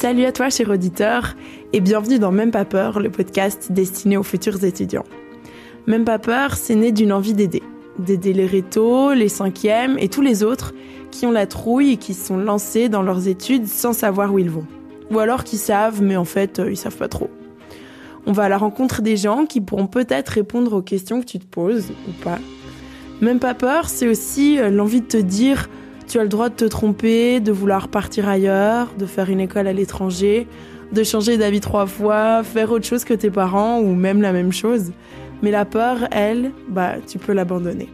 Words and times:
Salut 0.00 0.24
à 0.24 0.32
toi, 0.32 0.48
cher 0.48 0.70
auditeur, 0.70 1.36
et 1.74 1.80
bienvenue 1.82 2.18
dans 2.18 2.32
Même 2.32 2.52
pas 2.52 2.64
peur, 2.64 3.00
le 3.00 3.10
podcast 3.10 3.70
destiné 3.70 4.16
aux 4.16 4.22
futurs 4.22 4.64
étudiants. 4.64 5.04
Même 5.86 6.06
pas 6.06 6.18
peur, 6.18 6.54
c'est 6.54 6.74
né 6.74 6.90
d'une 6.90 7.12
envie 7.12 7.34
d'aider. 7.34 7.62
D'aider 7.98 8.32
les 8.32 8.46
rétos, 8.46 9.12
les 9.12 9.28
cinquièmes 9.28 9.98
et 9.98 10.08
tous 10.08 10.22
les 10.22 10.42
autres 10.42 10.72
qui 11.10 11.26
ont 11.26 11.30
la 11.30 11.46
trouille 11.46 11.92
et 11.92 11.96
qui 11.98 12.14
sont 12.14 12.38
lancés 12.38 12.88
dans 12.88 13.02
leurs 13.02 13.28
études 13.28 13.66
sans 13.66 13.92
savoir 13.92 14.32
où 14.32 14.38
ils 14.38 14.48
vont. 14.48 14.64
Ou 15.10 15.18
alors 15.18 15.44
qui 15.44 15.58
savent, 15.58 16.00
mais 16.02 16.16
en 16.16 16.24
fait, 16.24 16.60
euh, 16.60 16.70
ils 16.70 16.78
savent 16.78 16.96
pas 16.96 17.08
trop. 17.08 17.28
On 18.24 18.32
va 18.32 18.44
à 18.44 18.48
la 18.48 18.56
rencontre 18.56 19.02
des 19.02 19.18
gens 19.18 19.44
qui 19.44 19.60
pourront 19.60 19.86
peut-être 19.86 20.30
répondre 20.30 20.72
aux 20.72 20.82
questions 20.82 21.20
que 21.20 21.26
tu 21.26 21.38
te 21.38 21.46
poses 21.46 21.90
ou 22.08 22.12
pas. 22.24 22.38
Même 23.20 23.38
pas 23.38 23.52
peur, 23.52 23.90
c'est 23.90 24.08
aussi 24.08 24.58
euh, 24.58 24.70
l'envie 24.70 25.02
de 25.02 25.08
te 25.08 25.18
dire 25.18 25.68
tu 26.10 26.18
as 26.18 26.24
le 26.24 26.28
droit 26.28 26.48
de 26.48 26.56
te 26.56 26.64
tromper, 26.64 27.38
de 27.38 27.52
vouloir 27.52 27.86
partir 27.86 28.28
ailleurs, 28.28 28.92
de 28.98 29.06
faire 29.06 29.30
une 29.30 29.38
école 29.38 29.68
à 29.68 29.72
l'étranger, 29.72 30.48
de 30.90 31.04
changer 31.04 31.38
d'avis 31.38 31.60
trois 31.60 31.86
fois, 31.86 32.42
faire 32.42 32.72
autre 32.72 32.84
chose 32.84 33.04
que 33.04 33.14
tes 33.14 33.30
parents 33.30 33.78
ou 33.78 33.94
même 33.94 34.20
la 34.20 34.32
même 34.32 34.50
chose. 34.50 34.90
Mais 35.40 35.52
la 35.52 35.64
peur, 35.64 36.08
elle, 36.10 36.50
bah, 36.66 36.94
tu 37.06 37.20
peux 37.20 37.32
l'abandonner. 37.32 37.88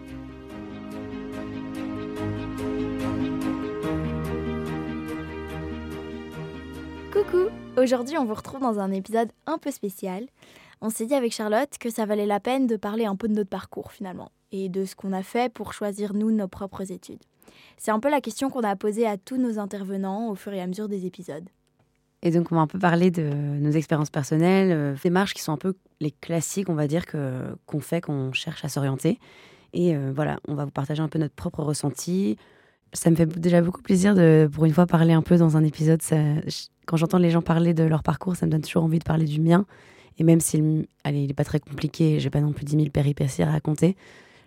Coucou 7.13 7.51
Aujourd'hui, 7.77 8.17
on 8.17 8.25
vous 8.25 8.33
retrouve 8.33 8.61
dans 8.61 8.79
un 8.79 8.93
épisode 8.93 9.29
un 9.47 9.59
peu 9.59 9.71
spécial. 9.71 10.25
On 10.81 10.89
s'est 10.89 11.05
dit 11.05 11.15
avec 11.15 11.33
Charlotte 11.33 11.77
que 11.79 11.91
ça 11.91 12.07
valait 12.07 12.25
la 12.25 12.41
peine 12.41 12.67
de 12.67 12.77
parler 12.77 13.05
un 13.05 13.15
peu 13.15 13.29
de 13.29 13.35
notre 13.35 13.51
parcours 13.51 13.93
finalement 13.93 14.31
et 14.53 14.71
de 14.71 14.87
ce 14.87 14.97
qu'on 14.97 15.13
a 15.13 15.23
fait 15.23 15.53
pour 15.53 15.75
choisir 15.75 16.15
nous 16.15 16.31
nos 16.31 16.49
propres 16.49 16.91
études. 16.91 17.21
C'est 17.77 17.91
un 17.91 18.01
peu 18.01 18.11
la 18.11 18.21
question 18.21 18.51
qu'on 18.51 18.63
a 18.63 18.77
posée 18.77 19.07
à 19.07 19.17
tous 19.17 19.37
nos 19.37 19.59
intervenants 19.59 20.31
au 20.31 20.35
fur 20.35 20.53
et 20.53 20.61
à 20.61 20.67
mesure 20.67 20.89
des 20.89 21.07
épisodes. 21.07 21.49
Et 22.23 22.31
donc, 22.31 22.51
on 22.51 22.57
va 22.57 22.63
un 22.63 22.67
peu 22.67 22.79
parler 22.79 23.11
de 23.11 23.23
nos 23.23 23.71
expériences 23.71 24.11
personnelles, 24.11 24.73
euh, 24.73 24.95
des 25.03 25.11
marches 25.11 25.35
qui 25.35 25.43
sont 25.43 25.53
un 25.53 25.59
peu 25.59 25.75
les 26.01 26.11
classiques, 26.11 26.69
on 26.69 26.75
va 26.75 26.87
dire, 26.87 27.07
que, 27.07 27.57
qu'on 27.67 27.81
fait 27.81 28.01
quand 28.01 28.13
on 28.13 28.33
cherche 28.33 28.65
à 28.65 28.69
s'orienter. 28.69 29.19
Et 29.73 29.95
euh, 29.95 30.13
voilà, 30.15 30.39
on 30.49 30.55
va 30.55 30.65
vous 30.65 30.71
partager 30.71 31.03
un 31.03 31.09
peu 31.09 31.19
notre 31.19 31.35
propre 31.35 31.63
ressenti. 31.63 32.37
Ça 32.93 33.11
me 33.11 33.17
fait 33.17 33.27
déjà 33.27 33.61
beaucoup 33.61 33.83
plaisir 33.83 34.15
de, 34.15 34.49
pour 34.51 34.65
une 34.65 34.73
fois, 34.73 34.87
parler 34.87 35.13
un 35.13 35.23
peu 35.23 35.37
dans 35.37 35.57
un 35.57 35.65
épisode. 35.65 36.01
quand 36.87 36.97
j'entends 36.97 37.19
les 37.19 37.31
gens 37.31 37.43
parler 37.43 37.75
de 37.75 37.85
leur 37.85 38.03
parcours, 38.03 38.37
ça 38.37 38.47
me 38.47 38.51
donne 38.51 38.63
toujours 38.63 38.85
envie 38.85 38.99
de 38.99 39.05
parler 39.05 39.27
du 39.27 39.41
mien. 39.41 39.67
Et 40.19 40.25
même 40.25 40.41
s'il 40.41 40.87
n'est 41.05 41.35
pas 41.35 41.45
très 41.45 41.61
compliqué, 41.61 42.19
j'ai 42.19 42.31
pas 42.31 42.41
non 42.41 42.53
plus 42.53 42.65
10 42.65 42.77
000 42.77 42.91
péripéties 42.91 43.43
à 43.43 43.51
raconter, 43.51 43.97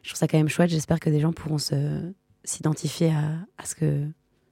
je 0.01 0.09
trouve 0.09 0.19
ça 0.19 0.27
quand 0.27 0.37
même 0.37 0.49
chouette. 0.49 0.69
J'espère 0.69 0.99
que 0.99 1.09
des 1.09 1.19
gens 1.19 1.31
pourront 1.31 1.59
se, 1.59 2.11
s'identifier 2.49 3.11
à, 3.11 3.65
ce 3.65 3.75
que, 3.75 4.05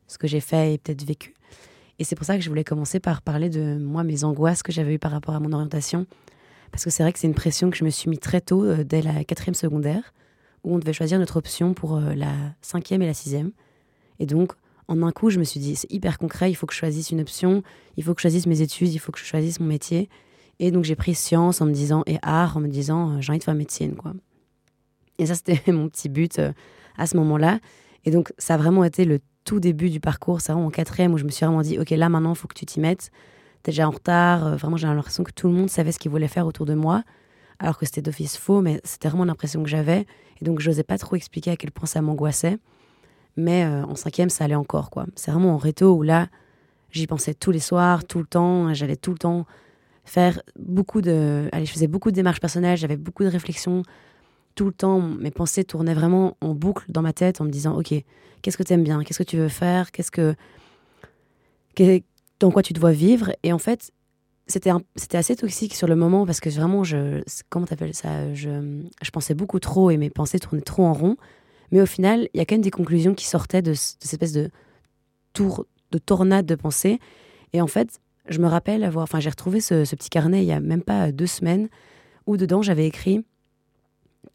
ce 0.07 0.17
que 0.17 0.27
j'ai 0.27 0.39
fait 0.39 0.73
et 0.73 0.77
peut-être 0.77 1.03
vécu. 1.03 1.33
Et 1.99 2.03
c'est 2.03 2.15
pour 2.15 2.25
ça 2.25 2.37
que 2.37 2.43
je 2.43 2.49
voulais 2.49 2.63
commencer 2.63 2.99
par 2.99 3.21
parler 3.21 3.49
de 3.49 3.77
moi, 3.77 4.03
mes 4.03 4.23
angoisses 4.23 4.61
que 4.61 4.71
j'avais 4.71 4.95
eues 4.95 4.99
par 4.99 5.11
rapport 5.11 5.35
à 5.35 5.39
mon 5.39 5.51
orientation. 5.51 6.05
Parce 6.71 6.83
que 6.83 6.89
c'est 6.89 7.01
vrai 7.01 7.11
que 7.11 7.19
c'est 7.19 7.27
une 7.27 7.33
pression 7.33 7.69
que 7.69 7.77
je 7.77 7.83
me 7.83 7.89
suis 7.89 8.09
mis 8.09 8.19
très 8.19 8.41
tôt, 8.41 8.63
euh, 8.63 8.83
dès 8.83 9.01
la 9.01 9.23
quatrième 9.23 9.55
secondaire, 9.55 10.13
où 10.63 10.75
on 10.75 10.79
devait 10.79 10.93
choisir 10.93 11.17
notre 11.17 11.37
option 11.37 11.73
pour 11.73 11.97
euh, 11.97 12.13
la 12.13 12.33
cinquième 12.61 13.01
et 13.01 13.07
la 13.07 13.13
sixième. 13.13 13.51
Et 14.19 14.25
donc, 14.25 14.53
en 14.87 15.01
un 15.01 15.11
coup, 15.11 15.29
je 15.29 15.39
me 15.39 15.43
suis 15.43 15.59
dit, 15.59 15.75
c'est 15.75 15.91
hyper 15.91 16.19
concret, 16.19 16.51
il 16.51 16.55
faut 16.55 16.67
que 16.67 16.73
je 16.73 16.79
choisisse 16.79 17.09
une 17.09 17.21
option, 17.21 17.63
il 17.95 18.03
faut 18.03 18.13
que 18.13 18.19
je 18.19 18.23
choisisse 18.23 18.45
mes 18.45 18.61
études, 18.61 18.93
il 18.93 18.99
faut 18.99 19.11
que 19.11 19.19
je 19.19 19.25
choisisse 19.25 19.59
mon 19.59 19.65
métier. 19.65 20.09
Et 20.59 20.71
donc, 20.71 20.83
j'ai 20.83 20.95
pris 20.95 21.15
science 21.15 21.61
en 21.61 21.65
me 21.65 21.73
disant, 21.73 22.03
et 22.05 22.17
art 22.21 22.57
en 22.57 22.59
me 22.59 22.67
disant, 22.67 23.11
euh, 23.11 23.21
j'ai 23.21 23.31
envie 23.31 23.39
de 23.39 23.43
faire 23.43 23.55
médecine, 23.55 23.95
quoi. 23.95 24.13
Et 25.17 25.25
ça, 25.25 25.33
c'était 25.33 25.71
mon 25.71 25.89
petit 25.89 26.09
but 26.09 26.39
à 26.97 27.07
ce 27.07 27.17
moment-là. 27.17 27.59
Et 28.07 28.09
donc, 28.09 28.31
ça 28.37 28.53
a 28.53 28.57
vraiment 28.57 28.85
été 28.85 29.03
le 29.03 29.19
tout 29.43 29.59
début 29.59 29.89
du 29.89 29.99
parcours. 29.99 30.39
C'est 30.39 30.53
vraiment 30.53 30.67
en 30.67 30.71
quatrième 30.71 31.13
où 31.13 31.17
je 31.17 31.25
me 31.25 31.29
suis 31.29 31.45
vraiment 31.45 31.61
dit, 31.61 31.77
OK, 31.77 31.89
là, 31.89 32.07
maintenant, 32.07 32.31
il 32.31 32.37
faut 32.37 32.47
que 32.47 32.53
tu 32.53 32.65
t'y 32.65 32.79
mettes. 32.79 33.11
T'es 33.63 33.71
déjà 33.71 33.85
en 33.85 33.91
retard. 33.91 34.47
Euh, 34.47 34.55
vraiment, 34.55 34.77
j'ai 34.77 34.87
l'impression 34.87 35.25
que 35.25 35.33
tout 35.33 35.49
le 35.49 35.53
monde 35.53 35.69
savait 35.69 35.91
ce 35.91 35.99
qu'il 35.99 36.09
voulait 36.09 36.29
faire 36.29 36.47
autour 36.47 36.65
de 36.65 36.73
moi. 36.73 37.03
Alors 37.59 37.77
que 37.77 37.85
c'était 37.85 38.01
d'office 38.01 38.37
faux, 38.37 38.61
mais 38.61 38.79
c'était 38.85 39.09
vraiment 39.09 39.25
l'impression 39.25 39.61
que 39.61 39.67
j'avais. 39.67 40.05
Et 40.39 40.45
donc, 40.45 40.61
je 40.61 40.69
n'osais 40.69 40.83
pas 40.83 40.97
trop 40.97 41.17
expliquer 41.17 41.51
à 41.51 41.57
quel 41.57 41.71
point 41.71 41.85
ça 41.85 42.01
m'angoissait. 42.01 42.59
Mais 43.35 43.65
euh, 43.65 43.83
en 43.83 43.95
cinquième, 43.95 44.29
ça 44.29 44.45
allait 44.45 44.55
encore, 44.55 44.89
quoi. 44.89 45.05
C'est 45.15 45.31
vraiment 45.31 45.53
en 45.55 45.57
réto 45.57 45.93
où 45.93 46.01
là, 46.01 46.27
j'y 46.91 47.07
pensais 47.07 47.33
tous 47.33 47.51
les 47.51 47.59
soirs, 47.59 48.05
tout 48.05 48.19
le 48.19 48.25
temps. 48.25 48.73
J'allais 48.73 48.95
tout 48.95 49.11
le 49.11 49.17
temps 49.17 49.45
faire 50.05 50.41
beaucoup 50.57 51.01
de. 51.01 51.49
Allez, 51.51 51.65
je 51.65 51.73
faisais 51.73 51.87
beaucoup 51.87 52.11
de 52.11 52.15
démarches 52.15 52.39
personnelles, 52.39 52.77
j'avais 52.77 52.95
beaucoup 52.95 53.25
de 53.25 53.29
réflexions 53.29 53.83
tout 54.57 54.65
le 54.65 54.73
temps, 54.73 54.99
mes 54.99 55.29
pensées 55.29 55.63
tournaient 55.63 55.93
vraiment 55.93 56.35
en 56.41 56.55
boucle 56.55 56.83
dans 56.89 57.03
ma 57.03 57.13
tête 57.13 57.39
en 57.39 57.45
me 57.45 57.51
disant, 57.51 57.77
OK, 57.77 57.93
qu'est-ce 58.41 58.57
que 58.57 58.63
tu 58.63 58.73
aimes 58.73 58.83
bien? 58.83 59.03
Qu'est-ce 59.03 59.19
que 59.19 59.29
tu 59.29 59.37
veux 59.37 59.49
faire? 59.49 59.91
Qu'est-ce 59.91 60.11
que... 60.11 60.35
Dans 62.39 62.49
quoi 62.49 62.63
tu 62.63 62.73
dois 62.73 62.91
vivre? 62.91 63.31
Et 63.43 63.53
en 63.53 63.59
fait, 63.59 63.91
c'était 64.47 64.71
assez 65.13 65.35
toxique 65.35 65.75
sur 65.75 65.87
le 65.87 65.95
moment 65.95 66.25
parce 66.25 66.39
que 66.39 66.49
vraiment, 66.49 66.83
je, 66.83 67.21
comment 67.49 67.67
t'appelles 67.67 67.93
ça? 67.93 68.33
Je, 68.33 68.83
je 68.99 69.11
pensais 69.11 69.35
beaucoup 69.35 69.59
trop 69.59 69.91
et 69.91 69.97
mes 69.97 70.09
pensées 70.09 70.39
tournaient 70.39 70.61
trop 70.61 70.85
en 70.85 70.93
rond. 70.93 71.17
Mais 71.71 71.79
au 71.79 71.85
final, 71.85 72.27
il 72.33 72.39
y 72.39 72.41
a 72.41 72.45
quand 72.45 72.55
même 72.55 72.61
des 72.63 72.71
conclusions 72.71 73.13
qui 73.13 73.27
sortaient 73.27 73.61
de, 73.61 73.75
cette 73.75 74.03
espèce 74.05 74.33
de 74.33 74.49
tour, 75.33 75.67
de 75.91 75.99
tornade 75.99 76.47
de 76.47 76.55
pensée. 76.55 76.99
Et 77.53 77.61
en 77.61 77.67
fait, 77.67 77.99
je 78.27 78.39
me 78.39 78.47
rappelle 78.47 78.83
avoir, 78.83 79.03
enfin, 79.03 79.19
j'ai 79.19 79.29
retrouvé 79.29 79.61
ce, 79.61 79.85
ce, 79.85 79.95
petit 79.95 80.09
carnet 80.09 80.41
il 80.41 80.47
y 80.47 80.51
a 80.51 80.59
même 80.59 80.81
pas 80.81 81.11
deux 81.11 81.27
semaines 81.27 81.69
où 82.25 82.37
dedans 82.37 82.63
j'avais 82.63 82.87
écrit 82.87 83.23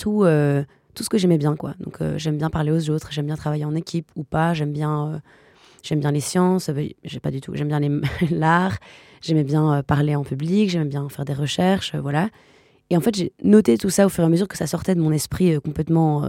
tout, 0.02 0.24
euh, 0.24 0.64
tout 0.94 1.04
ce 1.04 1.08
que 1.08 1.16
j'aimais 1.16 1.38
bien. 1.38 1.54
quoi. 1.54 1.74
Donc 1.78 2.00
euh, 2.00 2.18
j'aime 2.18 2.36
bien 2.36 2.50
parler 2.50 2.72
aux 2.72 2.90
autres, 2.90 3.12
j'aime 3.12 3.26
bien 3.26 3.36
travailler 3.36 3.64
en 3.64 3.74
équipe 3.76 4.10
ou 4.16 4.24
pas, 4.24 4.52
j'aime 4.52 4.72
bien, 4.72 5.22
euh, 5.90 5.96
bien 5.96 6.10
les 6.10 6.20
sciences, 6.20 6.70
j'ai 7.04 7.20
pas 7.20 7.30
du 7.30 7.40
tout, 7.40 7.54
j'aime 7.54 7.68
bien 7.68 7.80
l'art, 8.30 8.78
j'aimais 9.20 9.44
bien 9.44 9.82
parler 9.84 10.16
en 10.16 10.24
public, 10.24 10.70
j'aimais 10.70 10.86
bien 10.86 11.08
faire 11.08 11.24
des 11.24 11.34
recherches, 11.34 11.94
voilà. 11.94 12.30
Et 12.90 12.96
en 12.96 13.00
fait, 13.00 13.14
j'ai 13.14 13.32
noté 13.42 13.78
tout 13.78 13.90
ça 13.90 14.04
au 14.04 14.08
fur 14.08 14.24
et 14.24 14.26
à 14.26 14.28
mesure 14.28 14.48
que 14.48 14.56
ça 14.56 14.66
sortait 14.66 14.94
de 14.94 15.00
mon 15.00 15.12
esprit 15.12 15.58
complètement 15.60 16.26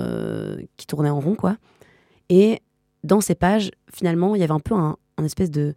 qui 0.78 0.88
tournait 0.88 1.10
en 1.10 1.20
rond, 1.20 1.36
quoi. 1.36 1.58
Et 2.30 2.62
dans 3.04 3.20
ces 3.20 3.36
pages, 3.36 3.72
finalement, 3.92 4.36
il 4.36 4.40
y 4.40 4.44
avait 4.44 4.54
un 4.54 4.62
peu 4.62 4.76
un 4.76 4.96
espèce 5.26 5.52
de 5.52 5.74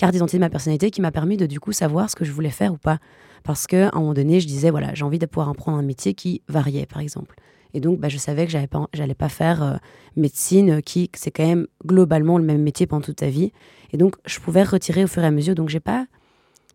carte 0.00 0.12
d'identité 0.12 0.38
de 0.38 0.40
ma 0.40 0.50
personnalité 0.50 0.90
qui 0.90 1.02
m'a 1.02 1.12
permis 1.12 1.36
de 1.36 1.46
du 1.46 1.60
coup 1.60 1.72
savoir 1.72 2.08
ce 2.08 2.16
que 2.16 2.24
je 2.24 2.32
voulais 2.32 2.50
faire 2.50 2.72
ou 2.72 2.78
pas. 2.78 2.98
Parce 3.44 3.66
qu'à 3.66 3.90
un 3.92 4.00
moment 4.00 4.14
donné, 4.14 4.40
je 4.40 4.46
disais, 4.46 4.70
voilà, 4.70 4.94
j'ai 4.94 5.04
envie 5.04 5.18
de 5.18 5.26
pouvoir 5.26 5.48
apprendre 5.50 5.78
un 5.78 5.82
métier 5.82 6.14
qui 6.14 6.42
variait, 6.48 6.86
par 6.86 7.00
exemple. 7.00 7.36
Et 7.74 7.80
donc, 7.80 8.00
bah, 8.00 8.08
je 8.08 8.18
savais 8.18 8.46
que 8.46 8.52
j'allais 8.52 8.66
pas, 8.66 8.86
j'allais 8.92 9.14
pas 9.14 9.28
faire 9.28 9.62
euh, 9.62 9.76
médecine, 10.16 10.82
qui 10.82 11.10
c'est 11.14 11.30
quand 11.30 11.46
même 11.46 11.66
globalement 11.86 12.38
le 12.38 12.44
même 12.44 12.62
métier 12.62 12.86
pendant 12.86 13.02
toute 13.02 13.16
ta 13.16 13.28
vie. 13.28 13.52
Et 13.92 13.98
donc, 13.98 14.16
je 14.26 14.40
pouvais 14.40 14.62
retirer 14.62 15.04
au 15.04 15.06
fur 15.06 15.22
et 15.22 15.26
à 15.26 15.30
mesure. 15.30 15.54
Donc, 15.54 15.68
j'ai 15.68 15.80
pas 15.80 16.06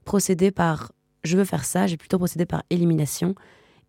procédé 0.05 0.51
par 0.51 0.91
je 1.23 1.35
veux 1.35 1.45
faire 1.45 1.65
ça, 1.65 1.87
j'ai 1.87 1.97
plutôt 1.97 2.19
procédé 2.19 2.45
par 2.45 2.63
élimination. 2.69 3.33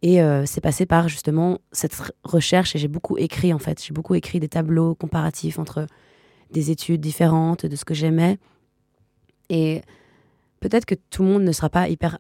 Et 0.01 0.23
euh, 0.23 0.45
c'est 0.47 0.63
passé 0.63 0.87
par 0.87 1.09
justement 1.09 1.59
cette 1.73 1.95
recherche. 2.25 2.75
Et 2.75 2.79
j'ai 2.79 2.89
beaucoup 2.89 3.19
écrit, 3.19 3.53
en 3.53 3.59
fait. 3.59 3.85
J'ai 3.85 3.93
beaucoup 3.93 4.15
écrit 4.15 4.41
des 4.41 4.49
tableaux 4.49 4.95
comparatifs 4.95 5.59
entre 5.59 5.87
des 6.51 6.71
études 6.71 7.01
différentes, 7.01 7.67
de 7.67 7.77
ce 7.77 7.85
que 7.85 7.95
j'aimais. 7.95 8.39
Et 9.49 9.83
peut-être 10.61 10.85
que 10.85 10.95
tout 11.11 11.23
le 11.23 11.29
monde 11.29 11.43
ne 11.43 11.53
sera 11.53 11.69
pas 11.69 11.89
hyper 11.89 12.19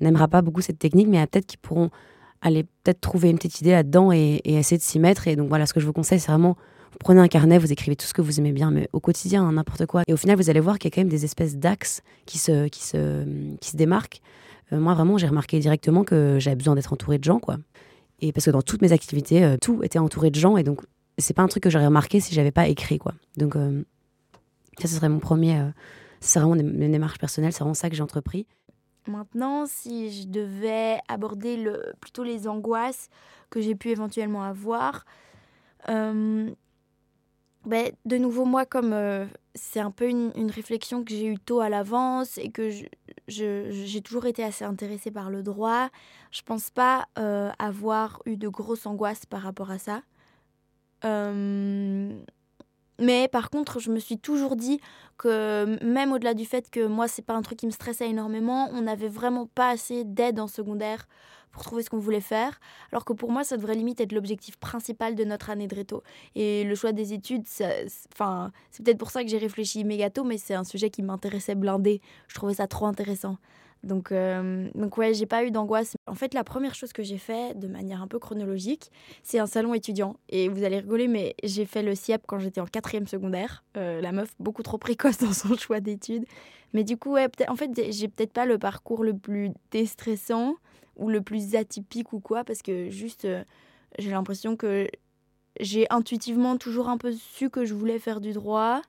n'aimera 0.00 0.28
pas 0.28 0.42
beaucoup 0.42 0.60
cette 0.60 0.78
technique, 0.78 1.08
mais 1.08 1.24
peut-être 1.26 1.46
qu'ils 1.46 1.58
pourront 1.58 1.90
aller 2.42 2.64
peut-être 2.82 3.00
trouver 3.00 3.30
une 3.30 3.36
petite 3.36 3.60
idée 3.60 3.72
là-dedans 3.72 4.12
et, 4.12 4.40
essayer 4.44 4.78
de 4.78 4.82
s'y 4.82 4.98
mettre. 4.98 5.28
Et 5.28 5.36
donc 5.36 5.48
voilà, 5.48 5.66
ce 5.66 5.74
que 5.74 5.80
je 5.80 5.86
vous 5.86 5.92
conseille, 5.92 6.20
c'est 6.20 6.30
vraiment, 6.30 6.56
vous 6.92 6.98
prenez 6.98 7.20
un 7.20 7.28
carnet, 7.28 7.58
vous 7.58 7.72
écrivez 7.72 7.96
tout 7.96 8.06
ce 8.06 8.14
que 8.14 8.22
vous 8.22 8.40
aimez 8.40 8.52
bien, 8.52 8.70
mais 8.70 8.88
au 8.92 9.00
quotidien, 9.00 9.44
hein, 9.44 9.52
n'importe 9.52 9.86
quoi. 9.86 10.02
Et 10.06 10.12
au 10.12 10.16
final, 10.16 10.36
vous 10.36 10.50
allez 10.50 10.60
voir 10.60 10.78
qu'il 10.78 10.90
y 10.90 10.92
a 10.92 10.94
quand 10.94 11.02
même 11.02 11.10
des 11.10 11.24
espèces 11.24 11.56
d'axes 11.56 12.02
qui 12.26 12.38
se, 12.38 12.68
qui 12.68 12.82
se, 12.82 13.24
qui 13.58 13.70
se 13.70 13.76
démarquent. 13.76 14.20
Euh, 14.72 14.80
moi, 14.80 14.94
vraiment, 14.94 15.18
j'ai 15.18 15.26
remarqué 15.26 15.58
directement 15.58 16.04
que 16.04 16.38
j'avais 16.40 16.56
besoin 16.56 16.74
d'être 16.74 16.92
entouré 16.92 17.18
de 17.18 17.24
gens, 17.24 17.40
quoi. 17.40 17.58
Et 18.22 18.32
parce 18.32 18.46
que 18.46 18.50
dans 18.50 18.62
toutes 18.62 18.82
mes 18.82 18.92
activités, 18.92 19.44
euh, 19.44 19.56
tout 19.60 19.82
était 19.82 19.98
entouré 19.98 20.30
de 20.30 20.38
gens, 20.38 20.56
et 20.56 20.62
donc 20.62 20.80
c'est 21.18 21.34
pas 21.34 21.42
un 21.42 21.48
truc 21.48 21.62
que 21.62 21.70
j'aurais 21.70 21.86
remarqué 21.86 22.20
si 22.20 22.34
j'avais 22.34 22.50
pas 22.50 22.68
écrit, 22.68 22.98
quoi. 22.98 23.14
Donc 23.36 23.56
euh, 23.56 23.82
ça, 24.78 24.88
ce 24.88 24.94
serait 24.94 25.08
mon 25.08 25.18
premier. 25.18 25.62
C'est 26.20 26.38
vraiment 26.38 26.54
mes 26.62 26.88
démarches 26.88 27.18
personnelles, 27.18 27.52
c'est 27.52 27.60
vraiment 27.60 27.74
ça 27.74 27.90
que 27.90 27.96
j'ai 27.96 28.02
entrepris. 28.02 28.46
Maintenant, 29.06 29.64
si 29.66 30.10
je 30.10 30.28
devais 30.28 30.98
aborder 31.08 31.56
le, 31.56 31.94
plutôt 32.00 32.22
les 32.22 32.46
angoisses 32.46 33.08
que 33.48 33.60
j'ai 33.60 33.74
pu 33.74 33.88
éventuellement 33.88 34.42
avoir, 34.42 35.06
euh, 35.88 36.50
ben, 37.64 37.92
de 38.04 38.16
nouveau, 38.18 38.44
moi, 38.44 38.66
comme 38.66 38.92
euh, 38.92 39.26
c'est 39.54 39.80
un 39.80 39.90
peu 39.90 40.08
une, 40.08 40.50
réflexion 40.50 41.02
que 41.02 41.10
j'ai 41.10 41.26
eue 41.26 41.38
tôt 41.38 41.60
à 41.60 41.68
l'avance 41.68 42.38
et 42.38 42.50
que 42.50 42.70
j'ai 43.28 44.00
toujours 44.02 44.26
été 44.26 44.44
assez 44.44 44.64
intéressée 44.64 45.10
par 45.10 45.30
le 45.30 45.42
droit, 45.42 45.88
je 46.30 46.42
pense 46.42 46.70
pas 46.70 47.06
euh, 47.18 47.50
avoir 47.58 48.22
eu 48.26 48.36
de 48.36 48.48
grosses 48.48 48.86
angoisses 48.86 49.26
par 49.26 49.42
rapport 49.42 49.70
à 49.70 49.78
ça. 49.78 50.02
Mais 53.00 53.28
par 53.28 53.50
contre, 53.50 53.80
je 53.80 53.90
me 53.90 53.98
suis 53.98 54.18
toujours 54.18 54.56
dit 54.56 54.80
que 55.18 55.82
même 55.84 56.12
au-delà 56.12 56.34
du 56.34 56.44
fait 56.44 56.70
que 56.70 56.86
moi, 56.86 57.08
c'est 57.08 57.22
pas 57.22 57.34
un 57.34 57.42
truc 57.42 57.58
qui 57.58 57.66
me 57.66 57.72
stressait 57.72 58.08
énormément, 58.08 58.68
on 58.72 58.82
n'avait 58.82 59.08
vraiment 59.08 59.46
pas 59.46 59.70
assez 59.70 60.04
d'aide 60.04 60.38
en 60.38 60.46
secondaire 60.46 61.06
pour 61.50 61.64
trouver 61.64 61.82
ce 61.82 61.90
qu'on 61.90 61.98
voulait 61.98 62.20
faire. 62.20 62.60
Alors 62.92 63.04
que 63.04 63.12
pour 63.12 63.32
moi, 63.32 63.42
ça 63.42 63.56
devrait 63.56 63.74
limite 63.74 64.00
être 64.00 64.12
l'objectif 64.12 64.56
principal 64.56 65.16
de 65.16 65.24
notre 65.24 65.50
année 65.50 65.66
de 65.66 65.74
réto. 65.74 66.02
Et 66.36 66.62
le 66.64 66.74
choix 66.76 66.92
des 66.92 67.12
études, 67.12 67.42
c'est 67.46 67.88
peut-être 68.16 68.98
pour 68.98 69.10
ça 69.10 69.24
que 69.24 69.28
j'ai 69.28 69.38
réfléchi 69.38 69.82
méga 69.84 70.10
tôt, 70.10 70.24
mais 70.24 70.38
c'est 70.38 70.54
un 70.54 70.64
sujet 70.64 70.90
qui 70.90 71.02
m'intéressait 71.02 71.56
blindé. 71.56 72.00
Je 72.28 72.34
trouvais 72.36 72.54
ça 72.54 72.68
trop 72.68 72.86
intéressant. 72.86 73.36
Donc, 73.82 74.12
euh, 74.12 74.68
donc 74.74 74.98
ouais, 74.98 75.14
j'ai 75.14 75.26
pas 75.26 75.44
eu 75.44 75.50
d'angoisse. 75.50 75.96
En 76.06 76.14
fait, 76.14 76.34
la 76.34 76.44
première 76.44 76.74
chose 76.74 76.92
que 76.92 77.02
j'ai 77.02 77.18
fait 77.18 77.58
de 77.58 77.66
manière 77.66 78.02
un 78.02 78.08
peu 78.08 78.18
chronologique, 78.18 78.90
c'est 79.22 79.38
un 79.38 79.46
salon 79.46 79.72
étudiant. 79.72 80.16
Et 80.28 80.48
vous 80.48 80.64
allez 80.64 80.78
rigoler, 80.78 81.08
mais 81.08 81.34
j'ai 81.42 81.64
fait 81.64 81.82
le 81.82 81.94
CIEP 81.94 82.22
quand 82.26 82.38
j'étais 82.38 82.60
en 82.60 82.66
quatrième 82.66 83.06
secondaire. 83.06 83.64
Euh, 83.76 84.00
la 84.00 84.12
meuf 84.12 84.34
beaucoup 84.38 84.62
trop 84.62 84.78
précoce 84.78 85.18
dans 85.18 85.32
son 85.32 85.56
choix 85.56 85.80
d'études. 85.80 86.24
Mais 86.72 86.84
du 86.84 86.96
coup, 86.96 87.12
ouais, 87.12 87.28
en 87.48 87.56
fait, 87.56 87.70
j'ai 87.90 88.08
peut-être 88.08 88.32
pas 88.32 88.46
le 88.46 88.58
parcours 88.58 89.02
le 89.02 89.16
plus 89.16 89.50
déstressant 89.70 90.56
ou 90.96 91.08
le 91.08 91.22
plus 91.22 91.54
atypique 91.56 92.12
ou 92.12 92.20
quoi, 92.20 92.44
parce 92.44 92.62
que 92.62 92.90
juste, 92.90 93.24
euh, 93.24 93.42
j'ai 93.98 94.10
l'impression 94.10 94.56
que 94.56 94.86
j'ai 95.58 95.86
intuitivement 95.90 96.58
toujours 96.58 96.88
un 96.88 96.98
peu 96.98 97.12
su 97.12 97.50
que 97.50 97.64
je 97.64 97.74
voulais 97.74 97.98
faire 97.98 98.20
du 98.20 98.32
droit, 98.32 98.82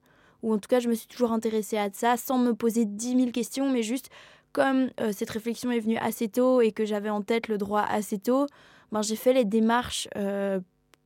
ou 0.44 0.53
en 0.53 0.57
tout 0.57 0.67
cas, 0.67 0.79
je 0.79 0.89
me 0.89 0.94
suis 0.94 1.07
toujours 1.07 1.31
intéressée 1.31 1.77
à 1.77 1.89
ça 1.91 2.17
sans 2.17 2.37
me 2.37 2.53
poser 2.53 2.85
dix 2.85 3.15
mille 3.15 3.31
questions, 3.31 3.71
mais 3.71 3.83
juste 3.83 4.09
comme 4.51 4.89
euh, 5.00 5.12
cette 5.13 5.30
réflexion 5.30 5.71
est 5.71 5.80
venue 5.80 5.98
assez 5.98 6.27
tôt 6.27 6.62
et 6.62 6.71
que 6.71 6.86
j'avais 6.86 7.09
en 7.09 7.21
tête 7.21 7.48
le 7.48 7.57
droit 7.57 7.81
assez 7.81 8.18
tôt, 8.18 8.48
ben, 8.92 9.01
j'ai 9.01 9.15
fait 9.15 9.33
les 9.33 9.45
démarches 9.45 10.07
euh, 10.18 10.59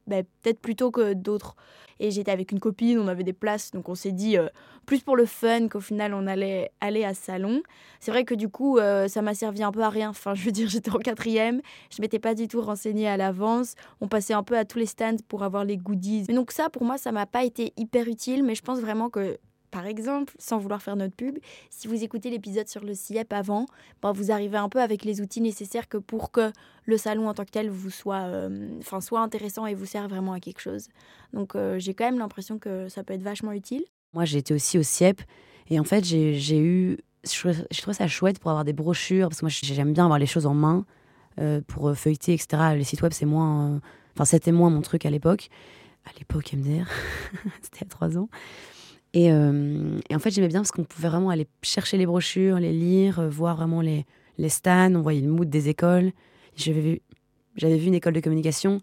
ben, 0.08 0.26
peut-être 0.42 0.60
plus 0.60 0.76
tôt 0.76 0.92
que 0.92 1.14
d'autres. 1.14 1.56
Et 2.00 2.12
j'étais 2.12 2.32
avec 2.32 2.52
une 2.52 2.60
copine, 2.60 3.00
on 3.00 3.08
avait 3.08 3.24
des 3.24 3.32
places, 3.32 3.72
donc 3.72 3.88
on 3.88 3.96
s'est 3.96 4.12
dit 4.12 4.38
euh, 4.38 4.50
plus 4.86 5.00
pour 5.00 5.16
le 5.16 5.26
fun 5.26 5.70
qu'au 5.70 5.80
final 5.80 6.14
on 6.14 6.28
allait 6.28 6.72
aller 6.82 7.06
à 7.06 7.14
salon. 7.14 7.62
C'est 8.02 8.12
vrai 8.12 8.26
que 8.26 8.36
du 8.36 8.50
coup, 8.50 8.80
ça 9.08 9.22
m'a 9.22 9.34
servi 9.34 9.64
un 9.64 9.72
peu 9.72 9.82
à 9.82 9.90
rien. 9.90 10.10
Enfin, 10.10 10.34
je 10.36 10.44
veux 10.44 10.52
dire, 10.52 10.68
j'étais 10.68 10.92
en 10.92 11.00
quatrième, 11.00 11.62
je 11.96 12.02
m'étais 12.02 12.20
pas 12.20 12.36
du 12.36 12.50
tout 12.50 12.62
renseignée 12.62 13.08
à 13.08 13.16
l'avance. 13.16 13.76
On 14.02 14.10
passait 14.10 14.34
un 14.34 14.44
peu 14.44 14.58
à 14.58 14.66
tous 14.66 14.78
les 14.78 14.86
stands 14.88 15.16
pour 15.30 15.44
avoir 15.44 15.64
les 15.64 15.78
goodies. 15.78 16.26
Mais 16.28 16.34
donc 16.34 16.52
ça, 16.52 16.70
pour 16.70 16.84
moi, 16.84 16.98
ça 16.98 17.14
m'a 17.14 17.26
pas 17.26 17.46
été 17.46 17.72
hyper 17.78 18.08
utile, 18.08 18.44
mais 18.44 18.56
je 18.56 18.62
pense 18.62 18.82
vraiment 18.82 19.10
que 19.10 19.38
par 19.76 19.88
exemple, 19.88 20.34
sans 20.40 20.58
vouloir 20.58 20.82
faire 20.82 20.96
notre 20.96 21.14
pub, 21.14 21.38
si 21.70 21.90
vous 21.90 22.02
écoutez 22.02 22.30
l'épisode 22.30 22.70
sur 22.70 22.86
le 22.86 22.94
CIEP 22.94 23.34
avant, 23.34 23.66
ben 24.02 24.14
vous 24.14 24.32
arrivez 24.32 24.56
un 24.56 24.70
peu 24.70 24.80
avec 24.80 25.04
les 25.04 25.20
outils 25.20 25.42
nécessaires 25.42 25.90
que 25.90 25.98
pour 25.98 26.32
que 26.32 26.54
le 26.86 26.98
salon 26.98 27.28
en 27.28 27.34
tant 27.34 27.44
que 27.44 27.52
tel 27.52 27.70
vous 27.70 27.90
soit, 27.90 28.22
euh, 28.22 28.80
soit 29.02 29.20
intéressant 29.20 29.66
et 29.66 29.74
vous 29.74 29.86
serve 29.86 30.10
vraiment 30.10 30.32
à 30.32 30.40
quelque 30.40 30.62
chose. 30.62 30.88
Donc 31.34 31.56
euh, 31.56 31.78
j'ai 31.78 31.94
quand 31.94 32.06
même 32.06 32.20
l'impression 32.20 32.58
que 32.58 32.88
ça 32.88 33.04
peut 33.04 33.14
être 33.14 33.22
vachement 33.22 33.52
utile. 33.52 33.84
Moi 34.14 34.24
été 34.24 34.54
aussi 34.54 34.80
au 34.80 34.84
CIEP 34.84 35.22
et 35.70 35.78
en 35.78 35.84
fait 35.84 36.06
j'ai 36.06 36.58
eu, 36.58 36.98
je, 37.26 37.82
trouve 37.82 37.94
ça 37.94 38.08
chouette 38.08 38.40
pour 38.40 38.52
avoir 38.52 38.64
des 38.64 38.72
brochures 38.72 39.28
parce 39.28 39.42
que 39.42 39.46
moi 39.46 39.52
j'aime 39.62 39.92
bien 39.92 40.06
avoir 40.06 40.20
les 40.20 40.26
choses 40.26 40.46
en 40.46 40.54
main 40.54 40.86
euh, 41.42 41.60
pour 41.68 41.94
feuilleter 41.98 42.32
etc. 42.32 42.76
Les 42.78 42.86
sites 42.86 43.02
web 43.02 43.12
c'est 43.12 43.26
moins, 43.26 43.82
enfin 44.14 44.24
c'était 44.24 44.54
moins 44.54 44.70
mon 44.70 44.82
truc 44.82 45.06
à 45.06 45.10
l'époque. 45.10 45.50
À 46.06 46.12
l'époque 46.18 46.54
MDR, 46.54 46.88
c'était 47.62 47.84
a 47.84 47.90
trois 47.90 48.18
ans. 48.18 48.30
Euh, 49.16 50.00
et, 50.10 50.16
en 50.16 50.20
fait, 50.20 50.32
j'aimais 50.32 50.48
bien 50.48 50.60
parce 50.60 50.72
qu'on 50.72 50.84
pouvait 50.84 51.08
vraiment 51.08 51.30
aller 51.30 51.48
chercher 51.62 51.98
les 51.98 52.06
brochures, 52.06 52.60
les 52.60 52.74
lire, 52.74 53.20
euh, 53.20 53.30
voir 53.30 53.56
vraiment 53.56 53.82
les, 53.82 54.06
les 54.38 54.50
stands, 54.50 54.94
on 54.96 55.02
voyait 55.02 55.22
le 55.22 55.32
mood 55.32 55.50
des 55.50 55.70
écoles. 55.70 56.12
J'avais 56.56 56.82
vu, 56.82 57.02
vu 57.58 57.86
une 57.86 57.94
école 57.94 58.14
de 58.14 58.20
communication 58.20 58.82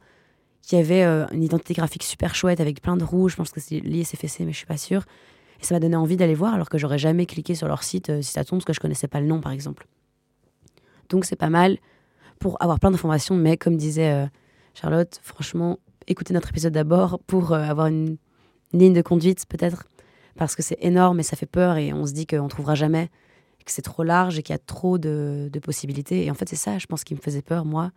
qui 0.62 0.76
avait 0.76 1.02
euh, 1.02 1.26
une 1.32 1.43
identité 1.43 1.75
graphique 1.75 2.02
super 2.02 2.34
chouette 2.34 2.61
avec 2.61 2.81
plein 2.81 2.96
de 2.96 3.05
rouges. 3.05 3.32
Je 3.32 3.37
pense 3.37 3.50
que 3.50 3.61
c'est 3.61 3.81
l'ISFC, 3.81 4.40
mais 4.40 4.52
je 4.52 4.58
suis 4.58 4.67
pas 4.67 4.76
sûre. 4.76 5.05
Et 5.61 5.64
ça 5.64 5.75
m'a 5.75 5.81
donné 5.81 5.96
envie 5.96 6.17
d'aller 6.17 6.34
voir 6.34 6.55
alors 6.55 6.69
que 6.69 6.79
j'aurais 6.79 6.99
jamais 6.99 7.26
cliqué 7.26 7.55
sur 7.55 7.69
leur 7.69 7.82
site 7.82 8.23
si 8.23 8.32
ça 8.32 8.44
tombe 8.44 8.58
parce 8.58 8.64
que 8.64 8.73
je 8.73 8.81
connaissais 8.81 9.08
pas 9.08 9.20
le 9.20 9.26
nom, 9.26 9.40
par 9.40 9.52
exemple. 9.52 9.87
Donc 11.08 11.25
c'est 11.25 11.37
pas 11.37 11.50
mal 11.50 11.79
pour 12.38 12.61
avoir 12.61 12.81
plein 12.81 12.90
d'informations, 12.90 13.37
mais 13.37 13.56
comme 13.56 13.76
disait 13.76 14.29
Charlotte, 14.75 15.20
franchement, 15.23 15.79
écoutez 16.08 16.34
notre 16.34 16.49
épisode 16.49 16.73
d'abord 16.73 17.20
pour 17.26 17.52
avoir 17.52 17.87
une 17.87 18.17
ligne 18.73 18.93
de 18.93 19.02
conduite 19.02 19.44
peut-être 19.49 19.84
parce 20.37 20.56
que 20.56 20.62
c'est 20.62 20.79
énorme 20.81 21.20
et 21.20 21.23
ça 21.23 21.37
fait 21.37 21.46
peur 21.46 21.76
et 21.76 21.93
on 21.93 22.06
se 22.06 22.12
dit 22.12 22.26
qu'on 22.26 22.49
trouvera 22.49 22.75
jamais, 22.75 23.11
que 23.64 23.70
c'est 23.70 23.82
trop 23.82 24.02
large 24.02 24.38
et 24.38 24.43
qu'il 24.43 24.52
y 24.52 24.56
a 24.56 24.58
trop 24.58 24.99
de, 24.99 25.50
possibilités. 25.62 26.25
Et 26.25 26.31
en 26.31 26.34
fait, 26.34 26.49
c'est 26.49 26.56
ça, 26.56 26.79
je 26.79 26.87
pense, 26.87 27.05
qui 27.05 27.14
me 27.14 27.20
faisait 27.20 27.43
peur, 27.43 27.64
moi, 27.64 27.93